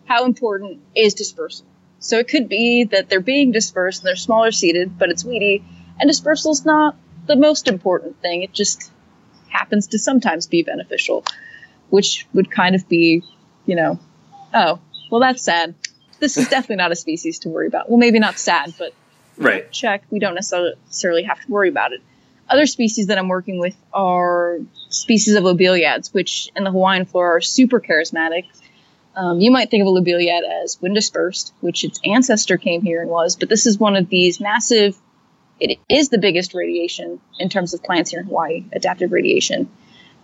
[0.06, 1.64] how important is dispersal.
[2.00, 5.64] So it could be that they're being dispersed and they're smaller seeded, but it's weedy
[6.00, 8.42] and dispersal is not the most important thing.
[8.42, 8.90] It just
[9.48, 11.24] happens to sometimes be beneficial,
[11.90, 13.22] which would kind of be,
[13.64, 14.00] you know,
[14.52, 15.76] oh, well, that's sad
[16.22, 17.90] this is definitely not a species to worry about.
[17.90, 18.94] Well, maybe not sad, but
[19.36, 19.70] right.
[19.72, 20.04] check.
[20.08, 22.00] We don't necessarily have to worry about it.
[22.48, 24.58] Other species that I'm working with are
[24.88, 28.44] species of lobeliads, which in the Hawaiian flora are super charismatic.
[29.16, 33.02] Um, you might think of a lobeliad as wind dispersed, which its ancestor came here
[33.02, 34.96] and was, but this is one of these massive.
[35.58, 39.68] It is the biggest radiation in terms of plants here in Hawaii, adaptive radiation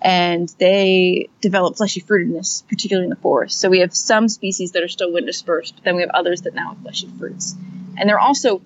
[0.00, 3.58] and they develop fleshy fruitedness, particularly in the forest.
[3.58, 6.42] So we have some species that are still wind dispersed, but then we have others
[6.42, 7.56] that now have fleshy fruits.
[7.96, 8.62] And they're also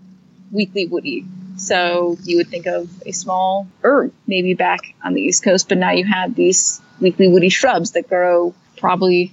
[0.50, 1.24] weakly woody.
[1.56, 5.78] So you would think of a small herb maybe back on the East Coast, but
[5.78, 9.32] now you have these weakly woody shrubs that grow probably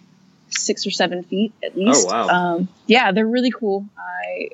[0.49, 2.07] six or seven feet at least.
[2.07, 2.27] Oh, wow.
[2.27, 3.85] Um, yeah, they're really cool.
[3.97, 4.49] I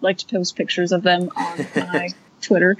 [0.00, 2.76] like to post pictures of them on my Twitter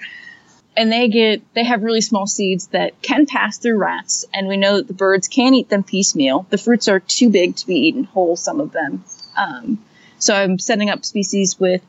[0.79, 4.57] and they get they have really small seeds that can pass through rats and we
[4.57, 6.47] know that the birds can eat them piecemeal.
[6.51, 9.05] The fruits are too big to be eaten whole some of them.
[9.37, 9.85] Um,
[10.21, 11.83] so i'm setting up species with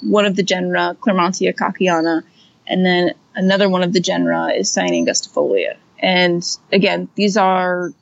[0.00, 2.24] one of the genera clermontia kakeana
[2.66, 5.76] and then another one of the genera is cyanea angustifolia.
[6.00, 7.92] And again these are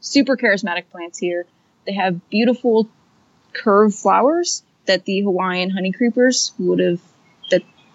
[0.00, 1.46] super charismatic plants here.
[1.86, 2.88] They have beautiful
[3.52, 7.00] curved flowers that the hawaiian honey creepers would have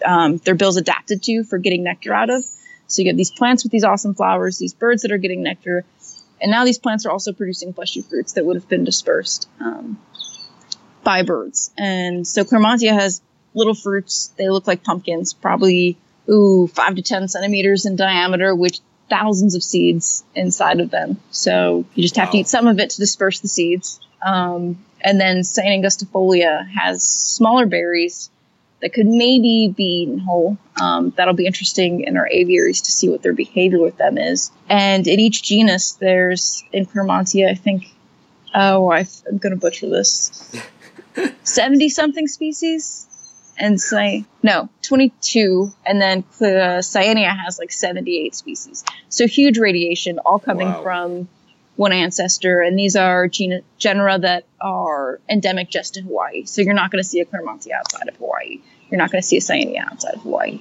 [0.04, 2.44] um, their bills adapted to for getting nectar out of.
[2.88, 5.86] So you get these plants with these awesome flowers, these birds that are getting nectar,
[6.42, 9.48] and now these plants are also producing fleshy fruits that would have been dispersed.
[9.60, 10.00] Um,
[11.04, 11.72] by birds.
[11.78, 13.22] And so Clermontia has
[13.54, 14.34] little fruits.
[14.38, 15.98] They look like pumpkins, probably
[16.30, 18.80] ooh five to ten centimeters in diameter, with
[19.10, 21.22] thousands of seeds inside of them.
[21.32, 22.32] So you just have wow.
[22.32, 24.00] to eat some of it to disperse the seeds.
[24.22, 28.32] Um, and then Cyanea angustifolia has smaller berries
[28.86, 30.60] that could maybe be eaten whole.
[30.80, 34.52] Um, that'll be interesting in our aviaries to see what their behavior with them is.
[34.70, 37.92] And in each genus, there's in Clermontia, I think,
[38.54, 40.56] oh, I, am going to butcher this,
[41.44, 43.08] 70 something species.
[43.58, 48.84] And say no, 22, and then uh, Cyanea has like 78 species.
[49.08, 50.84] So huge radiation, all coming wow.
[50.84, 51.30] from
[51.78, 56.44] one ancestor, and these are gen- genera that are endemic just to Hawaii.
[56.46, 58.60] So you're not going to see a Clermontia outside of Hawaii.
[58.90, 60.60] You're not going to see a Cyanea outside of Hawaii.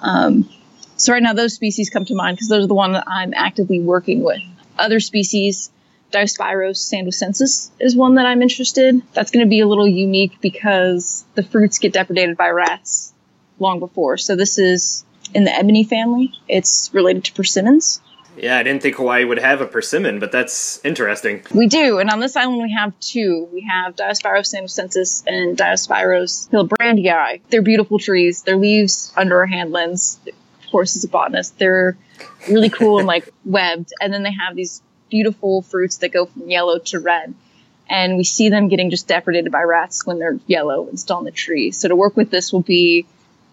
[0.00, 0.48] Um,
[0.96, 3.34] so right now, those species come to mind because those are the ones that I'm
[3.34, 4.40] actively working with.
[4.78, 5.70] Other species,
[6.12, 9.02] Diospyros sandwicensis is one that I'm interested.
[9.12, 13.12] That's going to be a little unique because the fruits get depredated by rats
[13.58, 14.16] long before.
[14.16, 16.32] So this is in the ebony family.
[16.48, 18.00] It's related to persimmons.
[18.36, 21.42] Yeah, I didn't think Hawaii would have a persimmon, but that's interesting.
[21.54, 23.48] We do, and on this island we have two.
[23.52, 27.40] We have Diospyros sandwicensis and Diospyros hillebrandii.
[27.48, 28.42] They're beautiful trees.
[28.42, 30.18] Their leaves under our hand lens.
[30.26, 31.96] Of course, as a botanist, they're
[32.48, 33.92] really cool and like webbed.
[34.00, 37.34] And then they have these beautiful fruits that go from yellow to red.
[37.88, 41.24] And we see them getting just depredated by rats when they're yellow and still on
[41.24, 41.70] the tree.
[41.70, 43.06] So to work with this will be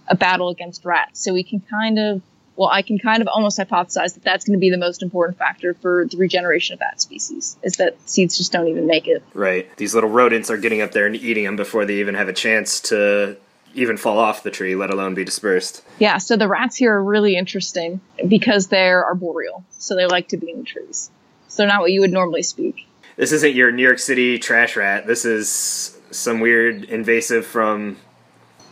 [0.07, 1.23] a battle against rats.
[1.23, 2.21] So we can kind of
[2.55, 5.37] well, I can kind of almost hypothesize that that's going to be the most important
[5.37, 9.23] factor for the regeneration of that species is that seeds just don't even make it.
[9.33, 9.75] Right.
[9.77, 12.33] These little rodents are getting up there and eating them before they even have a
[12.33, 13.37] chance to
[13.73, 15.83] even fall off the tree, let alone be dispersed.
[15.97, 19.63] Yeah, so the rats here are really interesting because they're arboreal.
[19.71, 21.09] So they like to be in the trees.
[21.47, 22.87] So they're not what you would normally speak.
[23.15, 25.07] This isn't your New York City trash rat.
[25.07, 27.97] This is some weird invasive from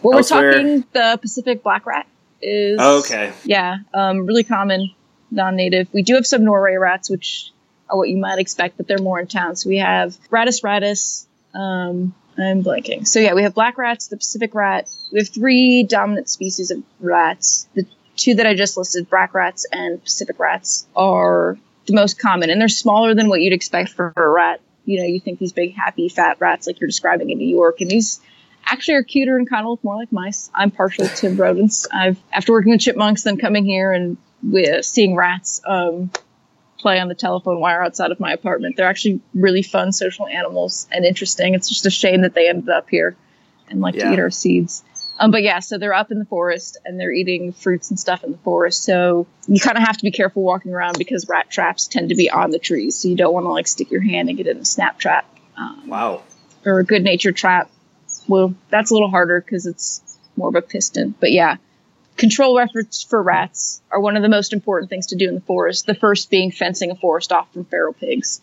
[0.03, 0.41] well, elsewhere.
[0.41, 2.07] we're talking the Pacific black rat
[2.41, 3.33] is oh, okay.
[3.43, 4.93] Yeah, um, really common,
[5.29, 5.87] non-native.
[5.93, 7.51] We do have some Norway rats, which
[7.89, 9.55] are what you might expect, but they're more in town.
[9.55, 11.25] So we have Rattus rattus.
[11.53, 13.05] Um, I'm blanking.
[13.07, 14.89] So yeah, we have black rats, the Pacific rat.
[15.11, 17.67] We have three dominant species of rats.
[17.75, 22.49] The two that I just listed, black rats and Pacific rats, are the most common,
[22.49, 24.61] and they're smaller than what you'd expect for a rat.
[24.85, 27.81] You know, you think these big, happy, fat rats like you're describing in New York,
[27.81, 28.19] and these
[28.65, 30.49] actually are cuter and kind of look more like mice.
[30.53, 31.87] I'm partial to rodents.
[31.91, 36.11] I've after working with chipmunks, then coming here and with seeing rats um,
[36.77, 38.75] play on the telephone wire outside of my apartment.
[38.75, 41.53] They're actually really fun social animals and interesting.
[41.53, 43.15] It's just a shame that they ended up here
[43.69, 44.05] and like yeah.
[44.05, 44.83] to eat our seeds.
[45.19, 48.23] Um, but yeah, so they're up in the forest and they're eating fruits and stuff
[48.23, 48.83] in the forest.
[48.83, 52.15] So you kind of have to be careful walking around because rat traps tend to
[52.15, 52.95] be on the trees.
[52.97, 55.25] So you don't want to like stick your hand and get in a snap trap.
[55.55, 56.23] Um, wow.
[56.65, 57.69] Or a good natured trap
[58.27, 61.13] well, that's a little harder because it's more of a piston.
[61.19, 61.57] But yeah,
[62.17, 65.41] control efforts for rats are one of the most important things to do in the
[65.41, 65.85] forest.
[65.85, 68.41] The first being fencing a forest off from feral pigs.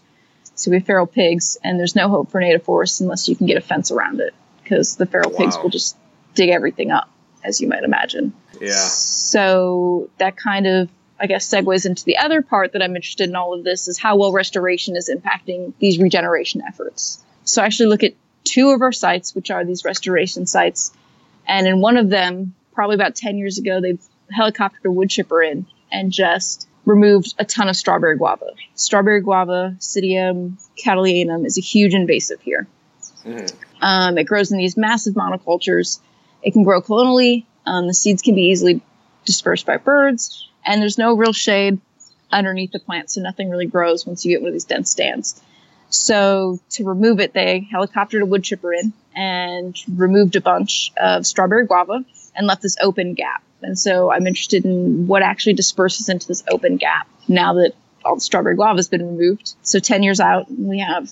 [0.55, 3.47] So we have feral pigs, and there's no hope for native forests unless you can
[3.47, 5.39] get a fence around it because the feral wow.
[5.39, 5.97] pigs will just
[6.35, 7.09] dig everything up,
[7.45, 8.33] as you might imagine.
[8.61, 8.73] Yeah.
[8.73, 10.89] So that kind of
[11.21, 13.99] I guess segues into the other part that I'm interested in all of this is
[13.99, 17.23] how well restoration is impacting these regeneration efforts.
[17.45, 18.15] So I actually look at
[18.45, 20.93] two of our sites, which are these restoration sites.
[21.47, 23.99] And in one of them, probably about 10 years ago, they
[24.37, 28.53] helicoptered a wood chipper in and just removed a ton of strawberry guava.
[28.75, 32.67] Strawberry guava, Psidium cattleyanum, is a huge invasive here.
[33.25, 33.57] Mm-hmm.
[33.83, 36.01] Um, it grows in these massive monocultures.
[36.43, 37.47] It can grow colonially.
[37.67, 38.81] Um, the seeds can be easily
[39.25, 41.79] dispersed by birds, and there's no real shade
[42.31, 45.41] underneath the plant, so nothing really grows once you get one of these dense stands.
[45.91, 51.27] So to remove it, they helicoptered a wood chipper in and removed a bunch of
[51.27, 53.43] strawberry guava and left this open gap.
[53.63, 57.73] And so I'm interested in what actually disperses into this open gap now that
[58.05, 59.55] all the strawberry guava has been removed.
[59.63, 61.11] So 10 years out, we have.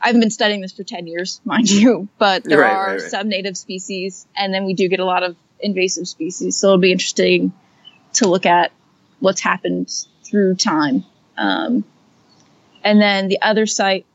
[0.00, 3.00] I haven't been studying this for 10 years, mind you, but there right, are right,
[3.00, 3.10] right.
[3.10, 6.56] some native species, and then we do get a lot of invasive species.
[6.56, 7.52] So it'll be interesting
[8.14, 8.70] to look at
[9.20, 9.90] what's happened
[10.22, 11.04] through time.
[11.38, 11.84] Um,
[12.84, 14.06] and then the other site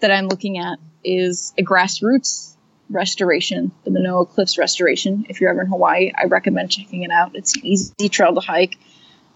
[0.00, 2.54] that I'm looking at is a grassroots
[2.90, 5.26] restoration, the Manoa Cliffs restoration.
[5.28, 7.34] If you're ever in Hawaii, I recommend checking it out.
[7.34, 8.78] It's an easy trail to hike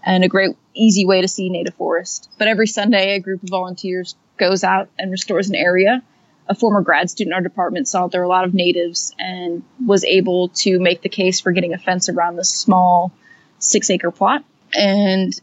[0.04, 2.30] and a great, easy way to see native forest.
[2.38, 6.02] But every Sunday, a group of volunteers goes out and restores an area.
[6.46, 9.62] A former grad student in our department saw there were a lot of natives and
[9.84, 13.12] was able to make the case for getting a fence around this small
[13.58, 14.44] six acre plot.
[14.74, 15.38] And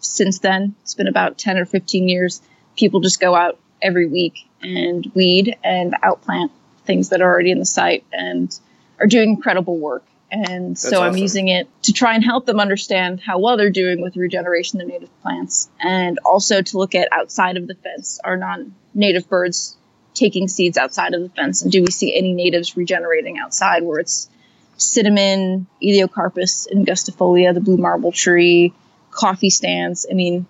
[0.00, 2.40] since then, it's been about 10 or 15 years
[2.76, 6.50] people just go out every week and weed and outplant
[6.84, 8.58] things that are already in the site and
[8.98, 10.04] are doing incredible work.
[10.30, 11.22] And That's so I'm awesome.
[11.22, 14.86] using it to try and help them understand how well they're doing with regeneration of
[14.86, 19.76] native plants and also to look at outside of the fence, are non native birds
[20.14, 21.62] taking seeds outside of the fence?
[21.62, 24.28] And do we see any natives regenerating outside where it's
[24.76, 28.72] cinnamon, Elaeocarpus, angustifolia, the blue marble tree,
[29.10, 30.06] coffee stands?
[30.08, 30.46] I mean,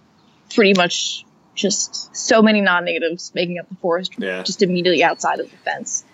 [0.54, 1.24] pretty much
[1.60, 4.42] just so many non natives making up the forest Yeah.
[4.42, 6.04] just immediately outside of the fence.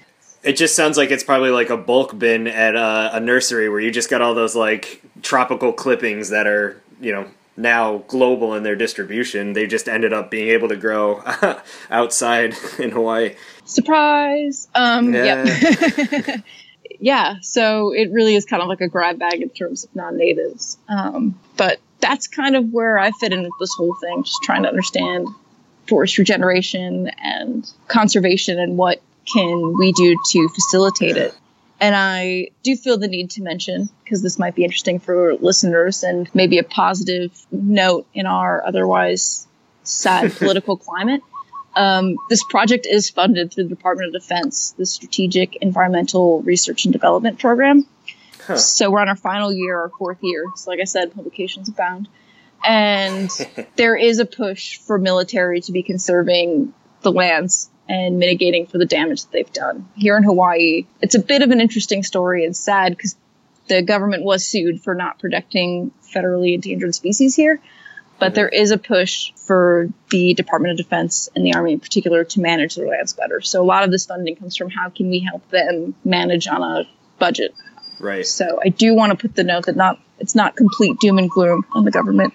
[0.43, 3.81] It just sounds like it's probably like a bulk bin at a, a nursery where
[3.81, 8.63] you just got all those like tropical clippings that are, you know, now global in
[8.63, 9.55] their distribution.
[9.55, 11.23] They just ended up being able to grow
[11.91, 13.35] outside in Hawaii.
[13.65, 14.69] Surprise!
[14.75, 15.45] Um, Yeah.
[15.45, 16.37] yeah.
[17.01, 20.17] yeah, so it really is kind of like a grab bag in terms of non
[20.17, 20.77] natives.
[20.89, 24.63] Um, but that's kind of where I fit in with this whole thing, just trying
[24.63, 25.29] to understand
[25.89, 29.01] forest regeneration and conservation and what
[29.33, 31.35] can we do to facilitate it.
[31.81, 36.03] And I do feel the need to mention, because this might be interesting for listeners
[36.03, 39.47] and maybe a positive note in our otherwise
[39.83, 41.21] sad political climate.
[41.75, 46.93] Um, this project is funded through the Department of Defense, the Strategic Environmental Research and
[46.93, 47.87] Development Program.
[48.47, 48.57] Huh.
[48.57, 50.45] So we're on our final year, our fourth year.
[50.55, 52.09] So, like I said, publications abound.
[52.65, 53.31] And
[53.77, 58.87] there is a push for military to be conserving the lands and mitigating for the
[58.87, 59.89] damage that they've done.
[59.97, 63.17] Here in Hawaii, it's a bit of an interesting story and sad because
[63.69, 67.61] the government was sued for not protecting federally endangered species here.
[68.19, 68.35] But mm-hmm.
[68.35, 72.41] there is a push for the Department of Defense and the Army in particular to
[72.41, 73.41] manage their lands better.
[73.41, 76.63] So a lot of this funding comes from how can we help them manage on
[76.63, 77.55] a budget.
[77.99, 78.27] Right.
[78.27, 81.31] So I do want to put the note that not it's not complete doom and
[81.31, 82.33] gloom, and the government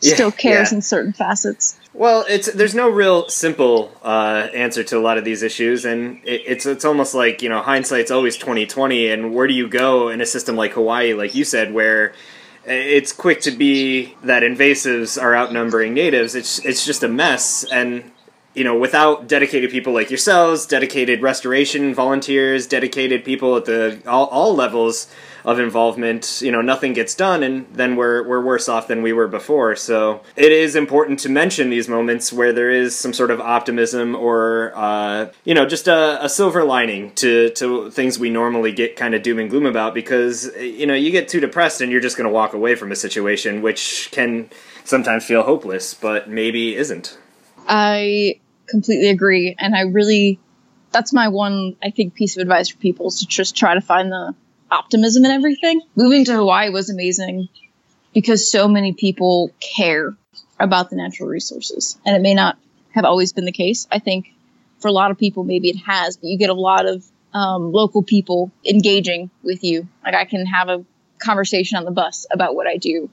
[0.00, 0.76] Yeah, still cares yeah.
[0.76, 1.78] in certain facets.
[1.92, 6.20] Well, it's there's no real simple uh, answer to a lot of these issues, and
[6.24, 9.68] it, it's it's almost like you know hindsight's always twenty twenty, and where do you
[9.68, 12.12] go in a system like Hawaii, like you said, where
[12.66, 16.34] it's quick to be that invasives are outnumbering natives.
[16.34, 18.10] It's it's just a mess, and
[18.54, 24.26] you know without dedicated people like yourselves, dedicated restoration volunteers, dedicated people at the all,
[24.26, 25.08] all levels
[25.44, 29.12] of involvement, you know nothing gets done, and then we're we're worse off than we
[29.12, 29.76] were before.
[29.76, 34.14] So it is important to mention these moments where there is some sort of optimism
[34.14, 38.96] or uh, you know just a, a silver lining to to things we normally get
[38.96, 42.00] kind of doom and gloom about because you know you get too depressed and you're
[42.00, 44.48] just going to walk away from a situation which can
[44.84, 47.18] sometimes feel hopeless, but maybe isn't.
[47.66, 50.38] I completely agree, and I really
[50.92, 53.80] that's my one I think piece of advice for people is to just try to
[53.80, 54.34] find the
[54.70, 55.82] optimism in everything.
[55.96, 57.48] Moving to Hawaii was amazing
[58.12, 60.16] because so many people care
[60.58, 62.58] about the natural resources, and it may not
[62.92, 63.86] have always been the case.
[63.90, 64.32] I think
[64.78, 67.72] for a lot of people, maybe it has, but you get a lot of um,
[67.72, 69.88] local people engaging with you.
[70.04, 70.84] Like I can have a
[71.18, 73.10] conversation on the bus about what I do,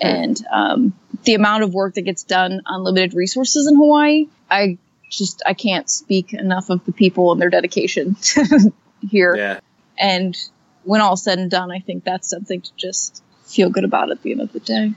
[0.00, 4.78] and um, the amount of work that gets done on limited resources in Hawaii, I
[5.10, 8.16] just I can't speak enough of the people and their dedication
[9.10, 9.36] here.
[9.36, 9.60] Yeah.
[9.98, 10.36] And
[10.84, 14.22] when all said and done, I think that's something to just feel good about at
[14.22, 14.94] the end of the day.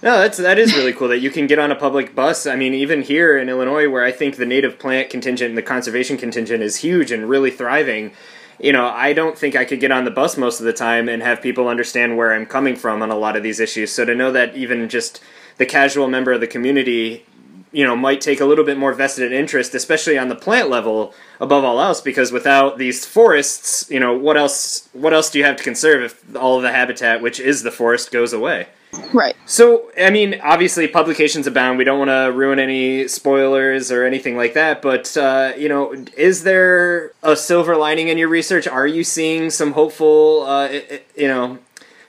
[0.00, 2.46] No, that's that is really cool that you can get on a public bus.
[2.46, 5.62] I mean, even here in Illinois, where I think the native plant contingent and the
[5.62, 8.12] conservation contingent is huge and really thriving.
[8.60, 11.08] You know, I don't think I could get on the bus most of the time
[11.08, 13.92] and have people understand where I'm coming from on a lot of these issues.
[13.92, 15.20] So to know that even just
[15.58, 17.24] the casual member of the community,
[17.72, 21.14] you know, might take a little bit more vested interest, especially on the plant level,
[21.40, 24.88] above all else, because without these forests, you know, what else?
[24.92, 27.70] What else do you have to conserve if all of the habitat, which is the
[27.70, 28.68] forest, goes away?
[29.12, 29.36] Right.
[29.44, 31.78] So, I mean, obviously, publications abound.
[31.78, 34.80] We don't want to ruin any spoilers or anything like that.
[34.80, 38.66] But, uh, you know, is there a silver lining in your research?
[38.66, 40.68] Are you seeing some hopeful, uh,
[41.14, 41.58] you know,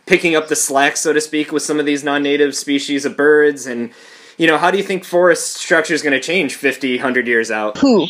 [0.05, 3.17] picking up the slack, so to speak, with some of these non native species of
[3.17, 3.67] birds?
[3.67, 3.91] And,
[4.39, 7.51] you know, how do you think forest structure is going to change 50, 100 years
[7.51, 7.77] out?
[7.77, 8.07] Who?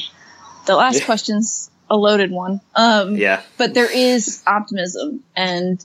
[0.67, 2.61] The last question's a loaded one.
[2.75, 3.41] Um, Yeah.
[3.57, 5.83] but there is optimism and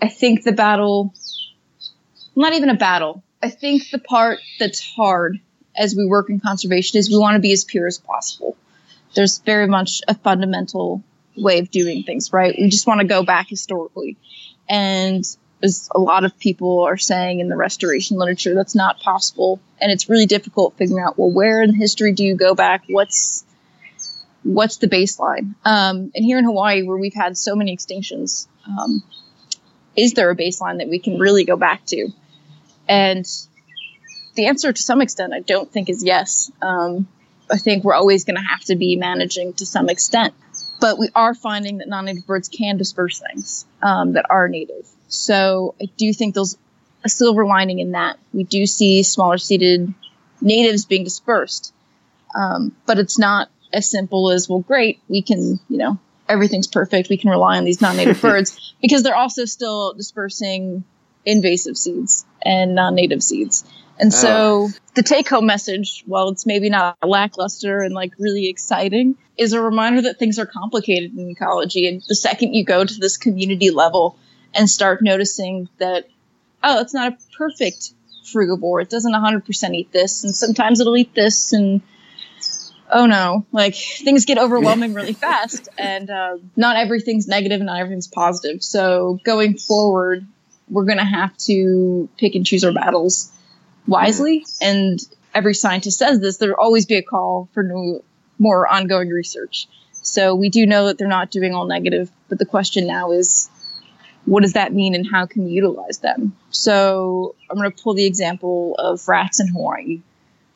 [0.00, 1.12] i think the battle
[2.34, 5.40] not even a battle i think the part that's hard
[5.76, 8.56] as we work in conservation is we want to be as pure as possible
[9.14, 11.02] there's very much a fundamental
[11.36, 14.16] way of doing things right we just want to go back historically
[14.68, 15.24] and
[15.62, 19.92] as a lot of people are saying in the restoration literature that's not possible and
[19.92, 23.44] it's really difficult figuring out well where in history do you go back what's
[24.42, 25.54] what's the baseline?
[25.64, 29.02] Um, and here in Hawaii, where we've had so many extinctions, um,
[29.96, 32.08] is there a baseline that we can really go back to?
[32.88, 33.26] And
[34.34, 36.50] the answer, to some extent, I don't think is yes.
[36.60, 37.08] Um,
[37.50, 40.34] I think we're always going to have to be managing to some extent.
[40.80, 44.84] but we are finding that non-native birds can disperse things um, that are native.
[45.12, 46.56] So I do think there's
[47.04, 48.18] a silver lining in that.
[48.32, 49.92] We do see smaller seeded
[50.40, 51.74] natives being dispersed,
[52.34, 54.60] um, but it's not as simple as well.
[54.60, 55.98] Great, we can you know
[56.28, 57.10] everything's perfect.
[57.10, 60.84] We can rely on these non-native birds because they're also still dispersing
[61.26, 63.64] invasive seeds and non-native seeds.
[63.98, 64.70] And so oh.
[64.94, 69.60] the take home message, while it's maybe not lackluster and like really exciting, is a
[69.60, 71.86] reminder that things are complicated in ecology.
[71.86, 74.16] And the second you go to this community level
[74.54, 76.08] and start noticing that,
[76.62, 77.92] oh, it's not a perfect
[78.24, 81.82] frugivore, it doesn't 100% eat this, and sometimes it'll eat this, and
[82.90, 88.08] oh no, like things get overwhelming really fast, and uh, not everything's negative, not everything's
[88.08, 88.62] positive.
[88.62, 90.26] So going forward,
[90.68, 93.30] we're going to have to pick and choose our battles
[93.86, 94.44] wisely.
[94.60, 94.98] And
[95.34, 98.02] every scientist says this, there'll always be a call for new,
[98.38, 99.68] more ongoing research.
[99.92, 103.48] So we do know that they're not doing all negative, but the question now is,
[104.24, 106.36] what does that mean and how can we utilize them?
[106.50, 110.00] So I'm going to pull the example of rats in Hawaii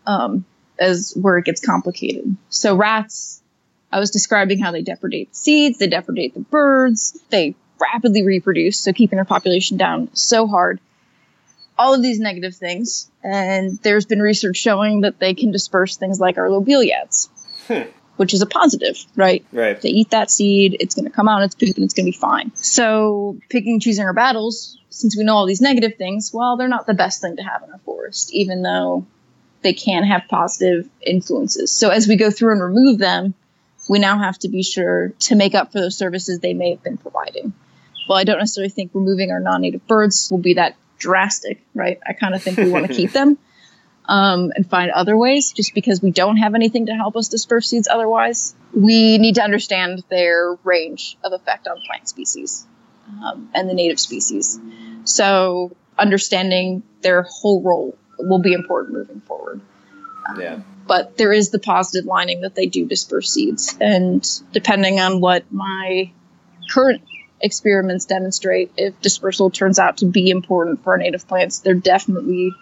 [0.07, 0.45] um,
[0.79, 2.37] as where it gets complicated.
[2.49, 3.43] So rats,
[3.93, 8.79] I was describing how they depredate the seeds, they depredate the birds, they rapidly reproduce,
[8.79, 10.81] so keeping their population down so hard
[11.79, 13.11] all of these negative things.
[13.23, 17.29] And there's been research showing that they can disperse things like our lobeliads,
[17.67, 17.91] hmm.
[18.17, 19.45] Which is a positive, right?
[19.53, 19.81] Right.
[19.81, 22.13] they eat that seed, it's going to come out, it's poop, and it's going to
[22.13, 22.53] be fine.
[22.55, 26.69] So picking and choosing our battles, since we know all these negative things, well, they're
[26.69, 29.07] not the best thing to have in a forest, even though
[29.63, 31.73] they can have positive influences.
[31.73, 33.35] So as we go through and remove them,
[33.89, 36.83] we now have to be sure to make up for those services they may have
[36.83, 37.53] been providing.
[38.09, 41.99] Well, I don't necessarily think removing our non native birds will be that drastic, right?
[42.07, 43.39] I kind of think we want to keep them
[44.09, 47.69] um, and find other ways just because we don't have anything to help us disperse
[47.69, 48.55] seeds otherwise.
[48.73, 52.67] We need to understand their range of effect on plant species
[53.23, 54.61] um, and the native species.
[55.05, 59.61] So, understanding their whole role will be important moving forward.
[60.29, 60.61] Um, yeah.
[60.87, 63.77] But there is the positive lining that they do disperse seeds.
[63.81, 66.11] And depending on what my
[66.71, 67.03] current
[67.41, 72.53] experiments demonstrate if dispersal turns out to be important for our native plants, they're definitely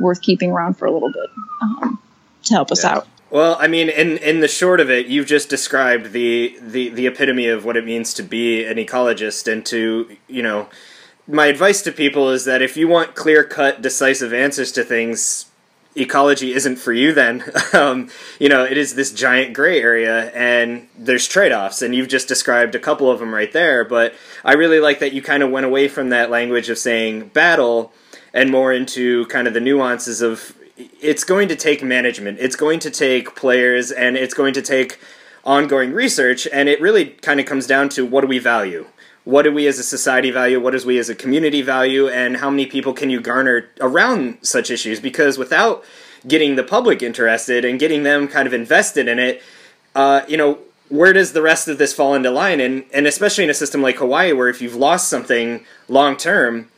[0.00, 1.30] worth keeping around for a little bit
[1.62, 2.00] um,
[2.44, 2.96] to help us yeah.
[2.96, 3.08] out.
[3.30, 7.06] Well, I mean, in in the short of it, you've just described the, the the
[7.06, 10.68] epitome of what it means to be an ecologist, and to you know,
[11.26, 15.46] my advice to people is that if you want clear cut, decisive answers to things,
[15.96, 18.08] ecology isn't for you then um,
[18.40, 22.74] you know it is this giant gray area and there's trade-offs and you've just described
[22.74, 24.12] a couple of them right there but
[24.44, 27.92] i really like that you kind of went away from that language of saying battle
[28.34, 32.80] and more into kind of the nuances of it's going to take management it's going
[32.80, 34.98] to take players and it's going to take
[35.44, 38.84] ongoing research and it really kind of comes down to what do we value
[39.24, 42.36] what do we as a society value, what does we as a community value, and
[42.36, 45.00] how many people can you garner around such issues?
[45.00, 45.82] Because without
[46.28, 49.42] getting the public interested and getting them kind of invested in it,
[49.94, 50.58] uh, you know,
[50.90, 52.60] where does the rest of this fall into line?
[52.60, 56.68] And and especially in a system like Hawaii, where if you've lost something long term,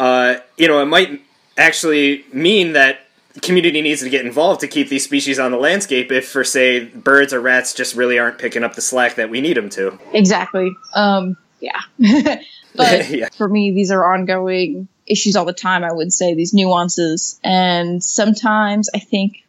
[0.00, 1.22] uh, you know, it might
[1.56, 3.06] actually mean that
[3.42, 6.84] community needs to get involved to keep these species on the landscape if for say
[6.84, 9.96] birds or rats just really aren't picking up the slack that we need them to
[10.12, 11.80] exactly um, yeah.
[12.74, 13.28] but yeah.
[13.36, 17.38] for me, these are ongoing issues all the time, I would say, these nuances.
[17.44, 19.44] And sometimes I think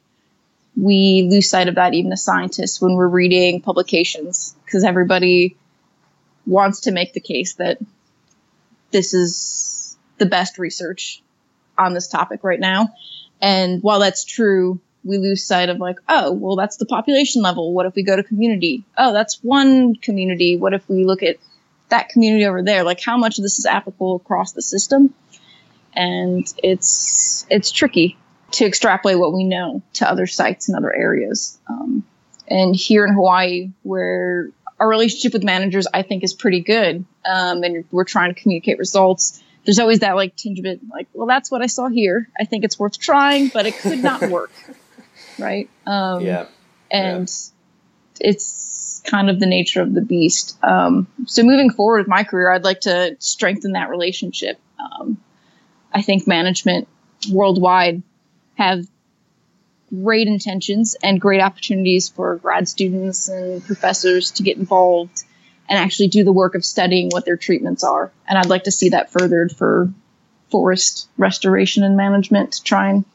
[0.75, 5.55] we lose sight of that, even as scientists, when we're reading publications, because everybody
[6.45, 7.77] wants to make the case that
[8.91, 9.70] this is
[10.21, 11.21] the best research
[11.77, 12.93] on this topic right now.
[13.41, 17.73] And while that's true, we lose sight of like, oh, well, that's the population level.
[17.73, 18.85] What if we go to community?
[18.97, 20.57] Oh, that's one community.
[20.57, 21.37] What if we look at
[21.91, 25.13] that community over there like how much of this is applicable across the system
[25.93, 28.17] and it's it's tricky
[28.51, 32.03] to extrapolate what we know to other sites and other areas um,
[32.47, 34.49] and here in hawaii where
[34.79, 38.79] our relationship with managers i think is pretty good um, and we're trying to communicate
[38.79, 42.27] results there's always that like tinge of it like well that's what i saw here
[42.39, 44.51] i think it's worth trying but it could not work
[45.39, 46.45] right um, yeah
[46.91, 47.29] and
[48.19, 48.29] yeah.
[48.29, 48.71] it's
[49.03, 50.57] kind of the nature of the beast.
[50.63, 54.59] Um, so moving forward with my career, I'd like to strengthen that relationship.
[54.79, 55.17] Um,
[55.93, 56.87] I think management
[57.31, 58.03] worldwide
[58.55, 58.85] have
[59.89, 65.23] great intentions and great opportunities for grad students and professors to get involved
[65.71, 68.11] and actually do the work of studying what their treatments are.
[68.27, 69.89] And I'd like to see that furthered for
[70.49, 73.05] forest restoration and management to try and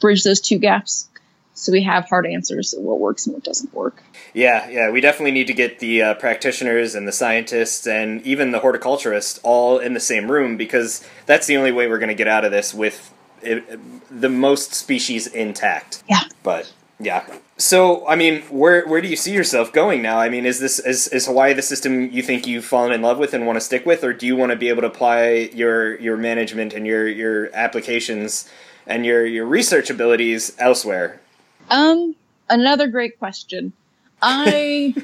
[0.00, 1.08] bridge those two gaps.
[1.54, 4.00] so we have hard answers of what works and what doesn't work.
[4.32, 8.52] Yeah, yeah, we definitely need to get the uh, practitioners and the scientists and even
[8.52, 12.14] the horticulturists all in the same room because that's the only way we're going to
[12.14, 16.04] get out of this with it, the most species intact.
[16.08, 16.20] Yeah.
[16.44, 17.24] But yeah.
[17.56, 20.18] So, I mean, where where do you see yourself going now?
[20.18, 23.18] I mean, is this is, is Hawaii the system you think you've fallen in love
[23.18, 25.50] with and want to stick with, or do you want to be able to apply
[25.52, 28.48] your your management and your your applications
[28.86, 31.20] and your your research abilities elsewhere?
[31.70, 32.14] Um,
[32.48, 33.72] another great question.
[34.22, 34.94] I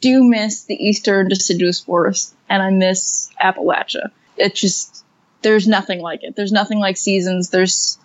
[0.00, 4.10] do miss the eastern deciduous forest, and I miss Appalachia.
[4.36, 5.04] It just
[5.42, 6.36] there's nothing like it.
[6.36, 7.50] There's nothing like seasons.
[7.50, 7.98] There's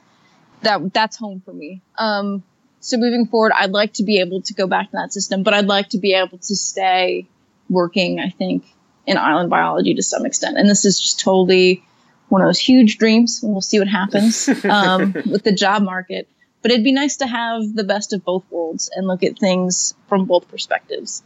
[0.61, 1.81] that that's home for me.
[1.97, 2.43] Um,
[2.87, 5.53] so moving forward, I'd like to be able to go back to that system, but
[5.53, 7.27] I'd like to be able to stay
[7.69, 8.21] working.
[8.21, 8.63] I think
[9.05, 11.83] in island biology to some extent, and this is just totally
[12.29, 13.43] one of those huge dreams.
[13.43, 16.29] and We'll see what happens um, with the job market.
[16.61, 19.93] But it'd be nice to have the best of both worlds and look at things
[20.07, 21.23] from both perspectives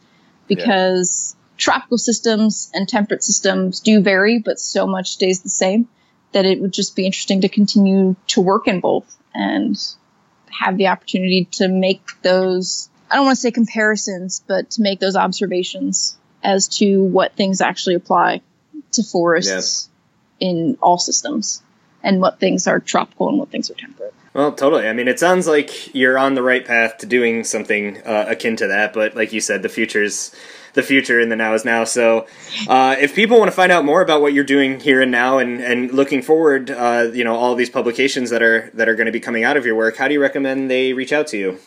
[0.47, 1.53] because yeah.
[1.57, 5.87] tropical systems and temperate systems do vary, but so much stays the same
[6.31, 9.77] that it would just be interesting to continue to work in both and
[10.59, 14.99] have the opportunity to make those, I don't want to say comparisons, but to make
[14.99, 18.41] those observations as to what things actually apply
[18.93, 19.89] to forests yes.
[20.39, 21.61] in all systems
[22.03, 24.13] and what things are tropical and what things are temperate.
[24.33, 24.87] Well, totally.
[24.87, 28.55] I mean, it sounds like you're on the right path to doing something uh, akin
[28.57, 30.33] to that, but like you said, the future's
[30.73, 31.83] the future and the now is now.
[31.83, 32.27] So,
[32.67, 35.37] uh, if people want to find out more about what you're doing here and now,
[35.37, 39.05] and, and looking forward, uh, you know, all these publications that are that are going
[39.05, 41.37] to be coming out of your work, how do you recommend they reach out to
[41.37, 41.59] you?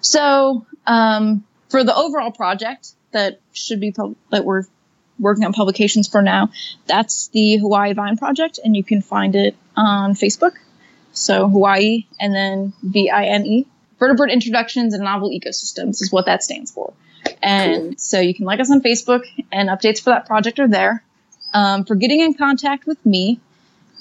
[0.00, 4.64] So, um, for the overall project that should be pub- that we're
[5.18, 6.50] working on publications for now,
[6.86, 10.52] that's the Hawaii Vine Project, and you can find it on Facebook.
[11.12, 13.66] So Hawaii and then V I N E.
[13.98, 16.92] Vertebrate Introductions and Novel Ecosystems is what that stands for.
[17.42, 17.94] And cool.
[17.98, 21.04] so you can like us on Facebook, and updates for that project are there.
[21.54, 23.40] Um, for getting in contact with me,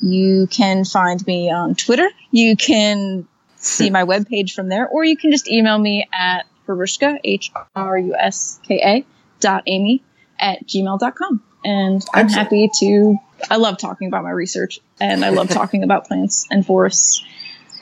[0.01, 2.09] you can find me on Twitter.
[2.31, 7.19] You can see my webpage from there, or you can just email me at Hruska,
[7.23, 9.05] H R U S K A,
[9.39, 10.03] dot Amy
[10.39, 11.43] at gmail.com.
[11.63, 13.17] And I'm happy to,
[13.49, 17.23] I love talking about my research, and I love talking about plants and forests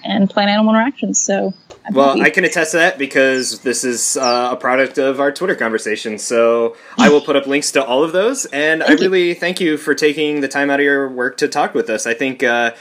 [0.04, 1.20] and plant animal interactions.
[1.22, 1.54] So,
[1.94, 2.22] well.
[2.22, 6.18] I can attest to that because this is uh, a product of our Twitter conversation.
[6.18, 8.46] So, I will put up links to all of those.
[8.48, 9.36] And I really you.
[9.36, 12.06] thank you for taking the time out of your work to talk with us.
[12.06, 12.44] I think.
[12.44, 12.72] Uh,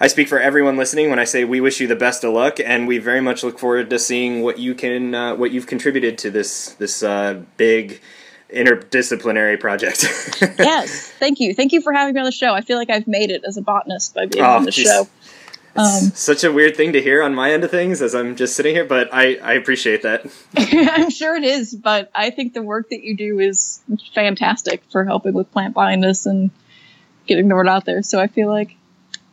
[0.00, 2.58] I speak for everyone listening when I say we wish you the best of luck,
[2.58, 6.18] and we very much look forward to seeing what you can, uh, what you've contributed
[6.18, 8.00] to this this uh, big
[8.52, 10.04] interdisciplinary project.
[10.58, 12.52] yes, thank you, thank you for having me on the show.
[12.52, 15.08] I feel like I've made it as a botanist by being oh, on the show.
[15.76, 18.54] Um, such a weird thing to hear on my end of things as I'm just
[18.54, 20.24] sitting here, but I, I appreciate that.
[20.56, 23.80] I'm sure it is, but I think the work that you do is
[24.14, 26.50] fantastic for helping with plant blindness and
[27.26, 28.02] getting the word out there.
[28.02, 28.76] So I feel like,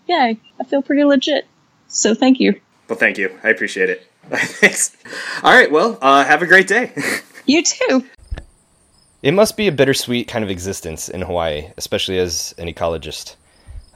[0.08, 1.46] yeah, I feel pretty legit.
[1.88, 2.60] So thank you.
[2.88, 3.38] Well, thank you.
[3.44, 4.08] I appreciate it.
[4.30, 4.96] Thanks.
[5.44, 5.72] All right.
[5.72, 6.94] Well, uh, have a great day.
[7.46, 8.06] you too.
[9.24, 13.36] It must be a bittersweet kind of existence in Hawaii, especially as an ecologist.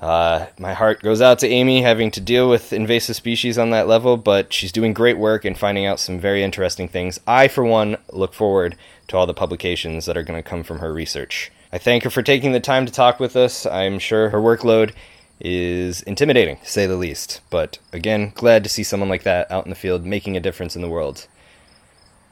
[0.01, 3.87] Uh, my heart goes out to Amy having to deal with invasive species on that
[3.87, 7.19] level, but she's doing great work and finding out some very interesting things.
[7.25, 8.75] I, for one, look forward
[9.07, 11.51] to all the publications that are going to come from her research.
[11.71, 13.65] I thank her for taking the time to talk with us.
[13.65, 14.93] I'm sure her workload
[15.39, 17.41] is intimidating, to say the least.
[17.49, 20.75] But again, glad to see someone like that out in the field making a difference
[20.75, 21.27] in the world.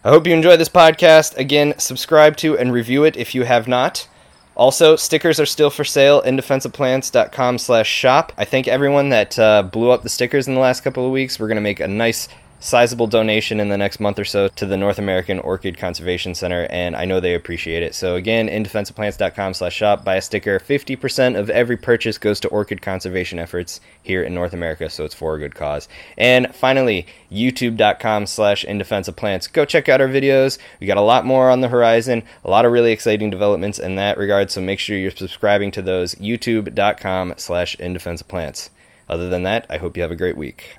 [0.03, 1.37] I hope you enjoy this podcast.
[1.37, 4.07] Again, subscribe to and review it if you have not.
[4.55, 6.21] Also, stickers are still for sale.
[6.21, 8.31] indefenseofplants.com slash shop.
[8.37, 11.39] I thank everyone that uh, blew up the stickers in the last couple of weeks.
[11.39, 12.29] We're going to make a nice
[12.63, 16.65] sizable donation in the next month or so to the North American Orchid Conservation Center,
[16.69, 17.93] and I know they appreciate it.
[17.93, 20.59] So again, indefenseofplants.com slash shop, buy a sticker.
[20.59, 25.13] 50% of every purchase goes to orchid conservation efforts here in North America, so it's
[25.13, 25.89] for a good cause.
[26.17, 29.51] And finally, youtube.com slash indefenseofplants.
[29.51, 30.57] Go check out our videos.
[30.79, 33.95] We got a lot more on the horizon, a lot of really exciting developments in
[33.95, 36.15] that regard, so make sure you're subscribing to those.
[36.15, 38.69] youtube.com slash indefenseofplants.
[39.09, 40.77] Other than that, I hope you have a great week.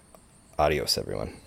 [0.58, 1.43] Adios, everyone.